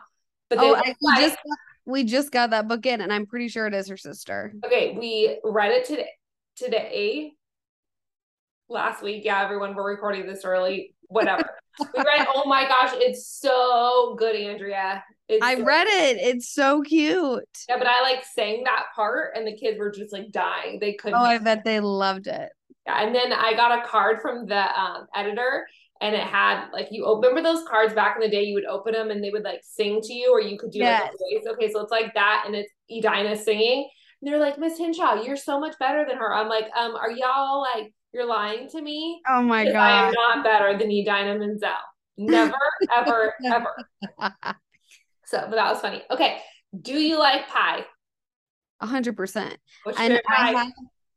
But 0.48 0.58
oh, 0.60 0.76
I, 0.76 0.94
we 1.00 1.16
just 1.16 1.38
we 1.86 2.04
just 2.04 2.30
got 2.30 2.50
that 2.50 2.68
book 2.68 2.86
in, 2.86 3.00
and 3.00 3.12
I'm 3.12 3.26
pretty 3.26 3.48
sure 3.48 3.66
it 3.66 3.74
is 3.74 3.88
her 3.88 3.96
sister. 3.96 4.52
Okay, 4.64 4.96
we 4.96 5.38
read 5.42 5.72
it 5.72 5.86
today. 5.86 6.10
Today, 6.56 7.32
last 8.68 9.02
week. 9.02 9.24
Yeah, 9.24 9.42
everyone, 9.42 9.74
we're 9.74 9.90
recording 9.90 10.26
this 10.26 10.44
early. 10.44 10.94
Whatever. 11.08 11.50
we 11.80 12.02
read. 12.02 12.26
Oh 12.32 12.44
my 12.46 12.66
gosh, 12.66 12.90
it's 12.94 13.26
so 13.26 14.14
good, 14.18 14.36
Andrea. 14.36 15.02
It's 15.28 15.44
I 15.44 15.56
so 15.56 15.64
read 15.64 15.86
it. 15.88 16.18
It's 16.18 16.48
so 16.48 16.82
cute. 16.82 17.44
Yeah, 17.68 17.78
but 17.78 17.86
I 17.86 18.02
like 18.02 18.24
sang 18.24 18.62
that 18.64 18.86
part 18.94 19.32
and 19.34 19.46
the 19.46 19.56
kids 19.56 19.78
were 19.78 19.90
just 19.90 20.12
like 20.12 20.30
dying. 20.30 20.78
They 20.78 20.94
couldn't. 20.94 21.18
Oh, 21.18 21.24
I 21.24 21.38
bet 21.38 21.64
they 21.64 21.80
loved 21.80 22.28
it. 22.28 22.50
Yeah. 22.86 23.02
And 23.02 23.14
then 23.14 23.32
I 23.32 23.54
got 23.54 23.78
a 23.78 23.86
card 23.86 24.20
from 24.20 24.46
the 24.46 24.80
um, 24.80 25.06
editor 25.14 25.66
and 26.00 26.14
it 26.14 26.22
had 26.22 26.68
like 26.72 26.88
you 26.90 27.06
remember 27.06 27.42
those 27.42 27.66
cards 27.66 27.94
back 27.94 28.16
in 28.16 28.20
the 28.20 28.28
day 28.28 28.44
you 28.44 28.54
would 28.54 28.66
open 28.66 28.92
them 28.92 29.10
and 29.10 29.22
they 29.24 29.30
would 29.30 29.42
like 29.42 29.60
sing 29.64 30.00
to 30.02 30.12
you 30.12 30.30
or 30.30 30.40
you 30.40 30.58
could 30.58 30.70
do 30.70 30.78
yes. 30.78 31.02
like 31.02 31.10
a 31.10 31.40
voice. 31.40 31.54
Okay, 31.54 31.72
so 31.72 31.80
it's 31.80 31.90
like 31.90 32.14
that 32.14 32.44
and 32.46 32.54
it's 32.54 32.70
Idina 32.90 33.36
singing. 33.36 33.88
And 34.22 34.32
they're 34.32 34.40
like, 34.40 34.58
Miss 34.58 34.78
Hinshaw, 34.78 35.22
you're 35.22 35.36
so 35.36 35.58
much 35.58 35.76
better 35.78 36.06
than 36.08 36.16
her. 36.18 36.32
I'm 36.32 36.48
like, 36.48 36.66
um, 36.76 36.94
are 36.94 37.10
y'all 37.10 37.60
like 37.60 37.92
you're 38.14 38.26
lying 38.26 38.68
to 38.70 38.80
me? 38.80 39.20
Oh 39.28 39.42
my 39.42 39.64
god. 39.64 39.74
I 39.76 40.08
am 40.08 40.12
not 40.12 40.44
better 40.44 40.78
than 40.78 40.90
Idina 40.90 41.36
Menzel. 41.38 41.70
Never, 42.16 42.54
ever, 42.96 43.34
ever. 43.44 44.54
So, 45.26 45.40
but 45.40 45.56
that 45.56 45.70
was 45.70 45.80
funny. 45.80 46.02
Okay. 46.10 46.38
Do 46.80 46.94
you 46.94 47.18
like 47.18 47.48
pie? 47.48 47.84
A 48.80 48.86
hundred 48.86 49.16
percent. 49.16 49.56
And 49.98 50.20
I 50.28 50.52
have, 50.52 50.72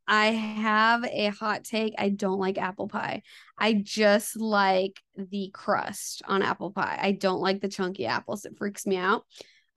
I 0.07 0.25
have 0.27 1.05
a 1.05 1.27
hot 1.27 1.63
take. 1.63 1.93
I 1.97 2.09
don't 2.09 2.39
like 2.39 2.57
apple 2.57 2.87
pie. 2.87 3.21
I 3.57 3.73
just 3.73 4.39
like 4.39 4.99
the 5.15 5.51
crust 5.53 6.21
on 6.27 6.41
apple 6.41 6.71
pie. 6.71 6.97
I 7.01 7.11
don't 7.11 7.41
like 7.41 7.61
the 7.61 7.67
chunky 7.67 8.05
apples. 8.05 8.45
It 8.45 8.57
freaks 8.57 8.87
me 8.87 8.97
out. 8.97 9.25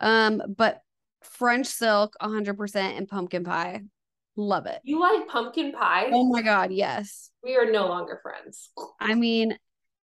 Um, 0.01 0.43
but 0.57 0.81
French 1.23 1.67
silk, 1.67 2.15
a 2.21 2.29
hundred 2.29 2.57
percent, 2.57 2.97
and 2.97 3.09
pumpkin 3.09 3.45
pie. 3.45 3.83
Love 4.37 4.67
it. 4.67 4.81
You 4.83 4.99
like 4.99 5.29
pumpkin 5.29 5.73
pie? 5.73 6.09
Oh 6.13 6.25
my 6.25 6.41
god, 6.41 6.73
yes. 6.73 7.31
We 7.45 7.57
are 7.57 7.71
no 7.71 7.87
longer 7.89 8.19
friends. 8.23 8.71
I 8.99 9.15
mean, 9.15 9.59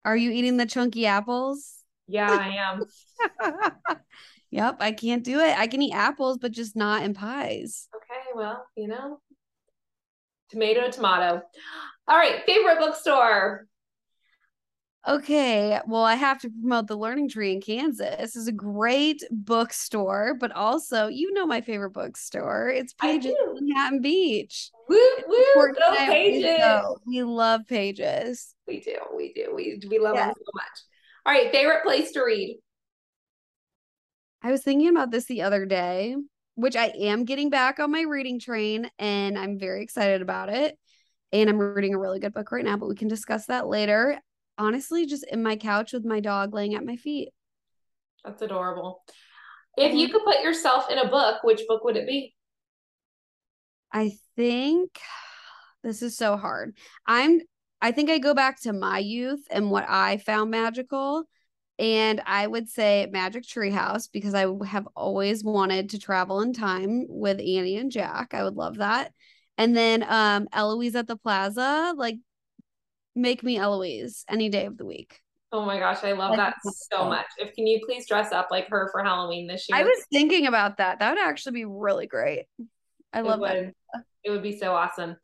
are 0.04 0.18
you 0.18 0.32
eating 0.32 0.58
the 0.58 0.66
chunky 0.66 1.06
apples? 1.06 1.77
Yeah, 2.08 2.32
I 2.32 2.56
am. 2.56 3.98
yep, 4.52 4.78
I 4.80 4.92
can't 4.92 5.24
do 5.24 5.40
it. 5.40 5.58
I 5.58 5.68
can 5.68 5.82
eat 5.82 5.94
apples, 5.94 6.38
but 6.38 6.52
just 6.52 6.76
not 6.76 7.04
in 7.04 7.14
pies. 7.14 7.90
Okay, 7.96 8.22
well, 8.36 8.66
you 8.76 8.88
know, 8.88 9.20
tomato, 10.50 10.90
tomato. 10.90 11.42
All 12.08 12.18
right, 12.18 12.44
favorite 12.46 12.80
bookstore. 12.80 13.68
Okay, 15.08 15.80
well, 15.88 16.04
I 16.04 16.16
have 16.16 16.42
to 16.42 16.50
promote 16.50 16.88
the 16.88 16.98
Learning 16.98 17.30
Tree 17.30 17.54
in 17.54 17.62
Kansas. 17.62 18.18
This 18.18 18.36
is 18.36 18.48
a 18.50 18.52
great 18.52 19.24
bookstore, 19.32 20.36
but 20.38 20.52
also, 20.52 21.08
you 21.08 21.32
know, 21.34 21.46
my 21.46 21.62
favorite 21.62 21.92
bookstore. 21.92 22.70
It's 22.70 22.94
Pages 22.94 23.34
in 23.34 23.68
Manhattan 23.68 24.02
Beach. 24.02 24.70
Woo 24.90 24.98
woo! 25.28 25.74
Go 25.74 25.96
Pages. 25.96 27.00
We 27.06 27.24
love 27.24 27.62
Pages. 27.68 28.54
We 28.68 28.82
do. 28.82 28.98
We 29.16 29.32
do. 29.32 29.54
We 29.56 29.80
we 29.90 29.98
love 29.98 30.16
yeah. 30.16 30.26
them 30.26 30.36
so 30.38 30.52
much. 30.54 30.80
All 31.28 31.34
right, 31.34 31.52
favorite 31.52 31.84
place 31.84 32.14
to 32.14 32.22
read. 32.22 32.58
I 34.42 34.50
was 34.50 34.64
thinking 34.64 34.88
about 34.88 35.12
this 35.12 35.26
the 35.26 35.42
other 35.42 35.66
day, 35.66 36.16
which 36.56 36.78
I 36.78 36.86
am 36.86 37.26
getting 37.26 37.50
back 37.50 37.80
on 37.80 37.92
my 37.92 38.04
reading 38.04 38.40
train 38.40 38.90
and 38.98 39.38
I'm 39.38 39.60
very 39.60 39.84
excited 39.84 40.22
about 40.22 40.48
it. 40.48 40.78
And 41.34 41.50
I'm 41.50 41.60
reading 41.60 41.94
a 41.94 42.00
really 42.00 42.22
good 42.22 42.34
book 42.34 42.50
right 42.54 42.64
now, 42.64 42.78
but 42.78 42.88
we 42.88 42.96
can 42.96 43.10
discuss 43.10 43.48
that 43.48 43.68
later. 43.68 44.18
Honestly, 44.58 45.06
just 45.06 45.26
in 45.30 45.44
my 45.44 45.58
couch 45.58 45.92
with 45.92 46.06
my 46.06 46.22
dog 46.22 46.54
laying 46.54 46.76
at 46.76 46.86
my 46.86 46.96
feet. 46.96 47.28
That's 48.24 48.42
adorable. 48.42 49.04
If 49.76 49.94
you 49.94 50.08
could 50.08 50.24
put 50.24 50.40
yourself 50.40 50.90
in 50.90 50.98
a 50.98 51.10
book, 51.10 51.44
which 51.44 51.64
book 51.68 51.84
would 51.84 51.98
it 51.98 52.08
be? 52.08 52.36
I 53.92 54.14
think 54.38 54.98
this 55.84 56.02
is 56.02 56.16
so 56.16 56.38
hard. 56.38 56.78
I'm 57.06 57.42
I 57.82 57.92
think 57.92 58.10
I 58.10 58.18
go 58.18 58.34
back 58.34 58.62
to 58.62 58.74
my 58.74 59.00
youth 59.00 59.46
and 59.50 59.70
what 59.72 59.86
I 59.88 60.18
found 60.18 60.52
magical. 60.52 61.26
And 61.80 62.22
I 62.26 62.48
would 62.48 62.70
say 62.70 63.08
Magic 63.12 63.44
Treehouse 63.44 64.10
because 64.12 64.34
I 64.34 64.48
have 64.66 64.88
always 64.96 65.44
wanted 65.44 65.92
to 65.92 66.00
travel 66.00 66.42
in 66.42 66.54
time 66.54 67.06
with 67.08 67.40
Annie 67.40 67.78
and 67.78 67.92
Jack. 67.92 68.34
I 68.34 68.44
would 68.44 68.56
love 68.56 68.78
that. 68.78 69.12
And 69.60 69.78
then 69.78 70.04
um 70.08 70.48
Eloise 70.52 70.96
at 70.96 71.08
the 71.08 71.18
Plaza, 71.18 71.94
like 71.96 72.18
make 73.16 73.44
me 73.44 73.58
Eloise 73.58 74.26
any 74.28 74.50
day 74.50 74.66
of 74.66 74.78
the 74.78 74.86
week. 74.86 75.22
Oh 75.52 75.66
my 75.66 75.80
gosh, 75.80 76.04
I 76.04 76.12
love 76.12 76.36
that 76.36 76.56
so 76.92 77.06
much. 77.06 77.28
If 77.38 77.54
can 77.54 77.68
you 77.68 77.80
please 77.86 78.08
dress 78.08 78.32
up 78.32 78.50
like 78.52 78.68
her 78.70 78.90
for 78.92 79.04
Halloween 79.04 79.48
this 79.48 79.68
year? 79.70 79.78
I 79.78 79.84
was 79.84 80.04
thinking 80.12 80.46
about 80.46 80.78
that. 80.78 81.00
That 81.00 81.12
would 81.12 81.24
actually 81.24 81.54
be 81.54 81.66
really 81.66 82.08
great. 82.08 82.48
I 83.14 83.22
love 83.22 83.42
it. 83.44 83.74
It 84.24 84.30
would 84.30 84.44
be 84.44 84.58
so 84.58 84.74
awesome. 84.74 85.16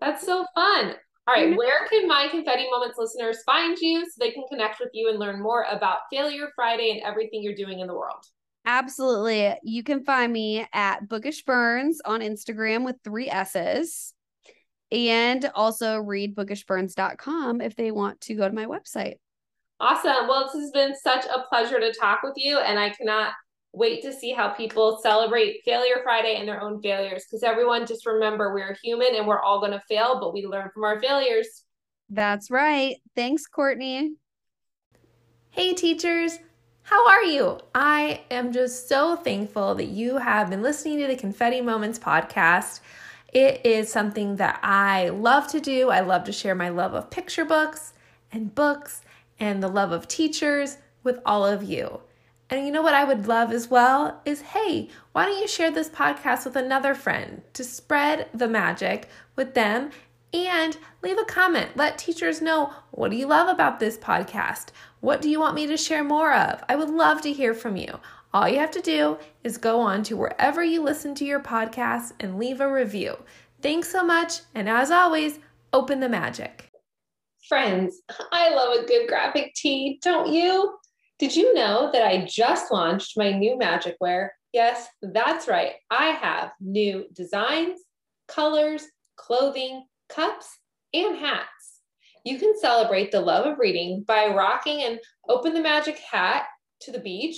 that's 0.00 0.24
so 0.24 0.46
fun. 0.54 0.94
All 1.28 1.34
right, 1.34 1.48
mm-hmm. 1.48 1.56
where 1.56 1.86
can 1.88 2.08
my 2.08 2.28
Confetti 2.28 2.66
Moments 2.70 2.98
listeners 2.98 3.42
find 3.44 3.78
you 3.78 4.04
so 4.04 4.12
they 4.18 4.32
can 4.32 4.44
connect 4.50 4.80
with 4.80 4.90
you 4.92 5.10
and 5.10 5.18
learn 5.18 5.40
more 5.40 5.64
about 5.70 5.98
Failure 6.10 6.48
Friday 6.56 6.90
and 6.90 7.02
everything 7.02 7.42
you're 7.42 7.54
doing 7.54 7.80
in 7.80 7.86
the 7.86 7.94
world? 7.94 8.24
Absolutely. 8.66 9.54
You 9.62 9.82
can 9.82 10.04
find 10.04 10.32
me 10.32 10.66
at 10.72 11.08
Bookish 11.08 11.44
Burns 11.44 12.00
on 12.04 12.20
Instagram 12.20 12.84
with 12.84 12.96
three 13.04 13.30
S's 13.30 14.12
and 14.90 15.50
also 15.54 15.98
read 15.98 16.34
bookishburns.com 16.34 17.60
if 17.60 17.76
they 17.76 17.90
want 17.90 18.20
to 18.22 18.34
go 18.34 18.48
to 18.48 18.54
my 18.54 18.66
website. 18.66 19.16
Awesome. 19.78 20.28
Well, 20.28 20.44
this 20.44 20.60
has 20.60 20.70
been 20.72 20.94
such 20.94 21.24
a 21.26 21.44
pleasure 21.48 21.80
to 21.80 21.92
talk 21.92 22.22
with 22.22 22.34
you, 22.36 22.58
and 22.58 22.78
I 22.78 22.90
cannot 22.90 23.32
wait 23.72 24.02
to 24.02 24.12
see 24.12 24.32
how 24.32 24.48
people 24.48 24.98
celebrate 25.02 25.62
Failure 25.64 26.00
Friday 26.02 26.36
and 26.36 26.48
their 26.48 26.60
own 26.60 26.80
failures. 26.82 27.24
Because 27.24 27.42
everyone, 27.42 27.86
just 27.86 28.06
remember 28.06 28.52
we're 28.52 28.76
human 28.82 29.14
and 29.14 29.26
we're 29.26 29.40
all 29.40 29.60
going 29.60 29.72
to 29.72 29.82
fail, 29.88 30.18
but 30.20 30.32
we 30.32 30.46
learn 30.46 30.70
from 30.74 30.84
our 30.84 31.00
failures. 31.00 31.64
That's 32.08 32.50
right. 32.50 32.96
Thanks, 33.14 33.46
Courtney. 33.46 34.12
Hey, 35.50 35.74
teachers. 35.74 36.38
How 36.82 37.08
are 37.08 37.22
you? 37.22 37.58
I 37.74 38.22
am 38.30 38.52
just 38.52 38.88
so 38.88 39.14
thankful 39.14 39.76
that 39.76 39.88
you 39.88 40.16
have 40.16 40.50
been 40.50 40.62
listening 40.62 40.98
to 40.98 41.06
the 41.06 41.14
Confetti 41.14 41.60
Moments 41.60 41.98
podcast. 41.98 42.80
It 43.32 43.64
is 43.64 43.92
something 43.92 44.36
that 44.36 44.58
I 44.62 45.10
love 45.10 45.46
to 45.48 45.60
do. 45.60 45.90
I 45.90 46.00
love 46.00 46.24
to 46.24 46.32
share 46.32 46.56
my 46.56 46.68
love 46.68 46.94
of 46.94 47.10
picture 47.10 47.44
books 47.44 47.92
and 48.32 48.52
books 48.52 49.02
and 49.38 49.62
the 49.62 49.68
love 49.68 49.92
of 49.92 50.08
teachers 50.08 50.78
with 51.04 51.20
all 51.24 51.46
of 51.46 51.62
you. 51.62 52.00
And 52.50 52.66
you 52.66 52.72
know 52.72 52.82
what 52.82 52.94
I 52.94 53.04
would 53.04 53.28
love 53.28 53.52
as 53.52 53.70
well 53.70 54.20
is 54.24 54.40
hey, 54.40 54.88
why 55.12 55.26
don't 55.26 55.40
you 55.40 55.46
share 55.46 55.70
this 55.70 55.88
podcast 55.88 56.44
with 56.44 56.56
another 56.56 56.94
friend 56.94 57.42
to 57.52 57.62
spread 57.62 58.28
the 58.34 58.48
magic 58.48 59.08
with 59.36 59.54
them 59.54 59.90
and 60.32 60.76
leave 61.02 61.18
a 61.18 61.24
comment. 61.24 61.76
Let 61.76 61.96
teachers 61.96 62.42
know 62.42 62.72
what 62.90 63.10
do 63.10 63.16
you 63.16 63.26
love 63.26 63.48
about 63.48 63.78
this 63.78 63.96
podcast? 63.96 64.68
What 65.00 65.22
do 65.22 65.30
you 65.30 65.40
want 65.40 65.54
me 65.54 65.66
to 65.66 65.76
share 65.76 66.04
more 66.04 66.32
of? 66.34 66.62
I 66.68 66.76
would 66.76 66.90
love 66.90 67.22
to 67.22 67.32
hear 67.32 67.54
from 67.54 67.76
you. 67.76 68.00
All 68.32 68.48
you 68.48 68.58
have 68.58 68.70
to 68.72 68.80
do 68.80 69.18
is 69.42 69.58
go 69.58 69.80
on 69.80 70.02
to 70.04 70.16
wherever 70.16 70.62
you 70.62 70.82
listen 70.82 71.14
to 71.16 71.24
your 71.24 71.40
podcast 71.40 72.12
and 72.20 72.38
leave 72.38 72.60
a 72.60 72.72
review. 72.72 73.16
Thanks 73.60 73.90
so 73.90 74.04
much, 74.04 74.40
and 74.54 74.68
as 74.68 74.90
always, 74.90 75.40
open 75.72 76.00
the 76.00 76.08
magic. 76.08 76.70
Friends, 77.48 78.00
I 78.30 78.54
love 78.54 78.84
a 78.84 78.86
good 78.86 79.08
graphic 79.08 79.52
tee, 79.54 79.98
don't 80.02 80.32
you? 80.32 80.78
Did 81.20 81.36
you 81.36 81.52
know 81.52 81.90
that 81.92 82.02
I 82.02 82.24
just 82.24 82.72
launched 82.72 83.18
my 83.18 83.30
new 83.30 83.58
magic 83.58 83.94
wear? 84.00 84.32
Yes, 84.54 84.88
that's 85.02 85.48
right. 85.48 85.72
I 85.90 86.06
have 86.06 86.52
new 86.60 87.04
designs, 87.12 87.78
colors, 88.26 88.86
clothing, 89.16 89.84
cups, 90.08 90.48
and 90.94 91.18
hats. 91.18 91.82
You 92.24 92.38
can 92.38 92.58
celebrate 92.58 93.12
the 93.12 93.20
love 93.20 93.44
of 93.44 93.58
reading 93.58 94.02
by 94.08 94.28
rocking 94.28 94.80
an 94.82 94.98
Open 95.28 95.52
the 95.52 95.60
Magic 95.60 95.98
hat 95.98 96.46
to 96.80 96.90
the 96.90 96.98
beach, 96.98 97.36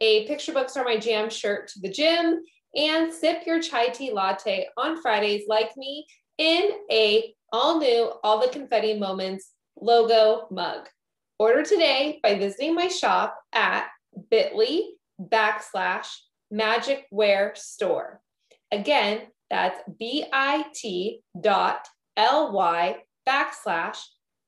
a 0.00 0.28
Picture 0.28 0.52
Books 0.52 0.76
Are 0.76 0.84
My 0.84 0.96
Jam 0.96 1.28
shirt 1.28 1.66
to 1.70 1.80
the 1.80 1.90
gym, 1.90 2.40
and 2.76 3.12
sip 3.12 3.44
your 3.48 3.60
chai 3.60 3.88
tea 3.88 4.12
latte 4.12 4.68
on 4.76 5.02
Fridays 5.02 5.48
like 5.48 5.76
me 5.76 6.06
in 6.38 6.70
a 6.88 7.34
all 7.52 7.80
new 7.80 8.12
All 8.22 8.40
the 8.40 8.52
Confetti 8.52 8.96
Moments 8.96 9.50
logo 9.76 10.46
mug. 10.52 10.86
Order 11.38 11.64
today 11.64 12.20
by 12.22 12.38
visiting 12.38 12.76
my 12.76 12.86
shop 12.86 13.36
at 13.52 13.86
bit.ly 14.30 14.82
backslash 15.20 16.06
magicwear 16.52 17.56
store. 17.56 18.20
Again, 18.70 19.22
that's 19.50 19.80
bit 19.98 20.28
dot 21.40 21.88
ly 22.16 22.98
backslash 23.28 23.98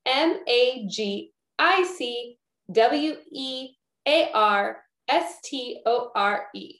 m 0.05 0.39
a 0.47 0.87
g 0.87 1.33
i 1.59 1.83
c 1.83 2.37
w 2.71 3.15
e 3.31 3.69
a 4.07 4.31
r 4.31 4.83
s 5.09 5.39
t 5.43 5.81
o 5.85 6.11
r 6.15 6.47
e. 6.55 6.75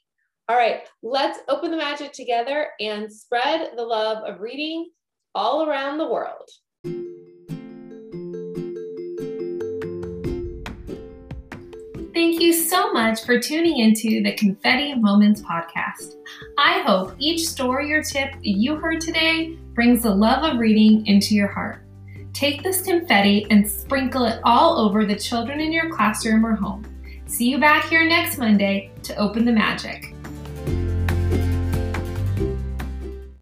All 0.47 0.55
right, 0.55 0.87
let's 1.03 1.39
open 1.49 1.71
the 1.71 1.77
magic 1.77 2.13
together 2.13 2.69
and 2.79 3.11
spread 3.11 3.71
the 3.75 3.83
love 3.83 4.23
of 4.23 4.39
reading 4.39 4.89
all 5.35 5.67
around 5.67 5.97
the 5.97 6.07
world. 6.07 6.49
Thank 12.17 12.41
you 12.41 12.51
so 12.51 12.91
much 12.93 13.25
for 13.25 13.39
tuning 13.39 13.77
into 13.77 14.23
the 14.23 14.33
Confetti 14.33 14.95
Moments 14.95 15.39
podcast. 15.39 16.15
I 16.57 16.79
hope 16.79 17.13
each 17.19 17.47
story 17.47 17.93
or 17.93 18.01
tip 18.01 18.33
you 18.41 18.75
heard 18.75 19.01
today 19.01 19.55
brings 19.75 20.01
the 20.01 20.15
love 20.15 20.43
of 20.43 20.57
reading 20.57 21.05
into 21.05 21.35
your 21.35 21.47
heart. 21.47 21.85
Take 22.33 22.63
this 22.63 22.81
confetti 22.81 23.45
and 23.51 23.69
sprinkle 23.69 24.25
it 24.25 24.41
all 24.43 24.79
over 24.79 25.05
the 25.05 25.15
children 25.15 25.59
in 25.59 25.71
your 25.71 25.91
classroom 25.91 26.43
or 26.43 26.55
home. 26.55 26.85
See 27.27 27.51
you 27.51 27.59
back 27.59 27.87
here 27.87 28.03
next 28.03 28.39
Monday 28.39 28.89
to 29.03 29.15
open 29.17 29.45
the 29.45 29.51
magic. 29.51 30.15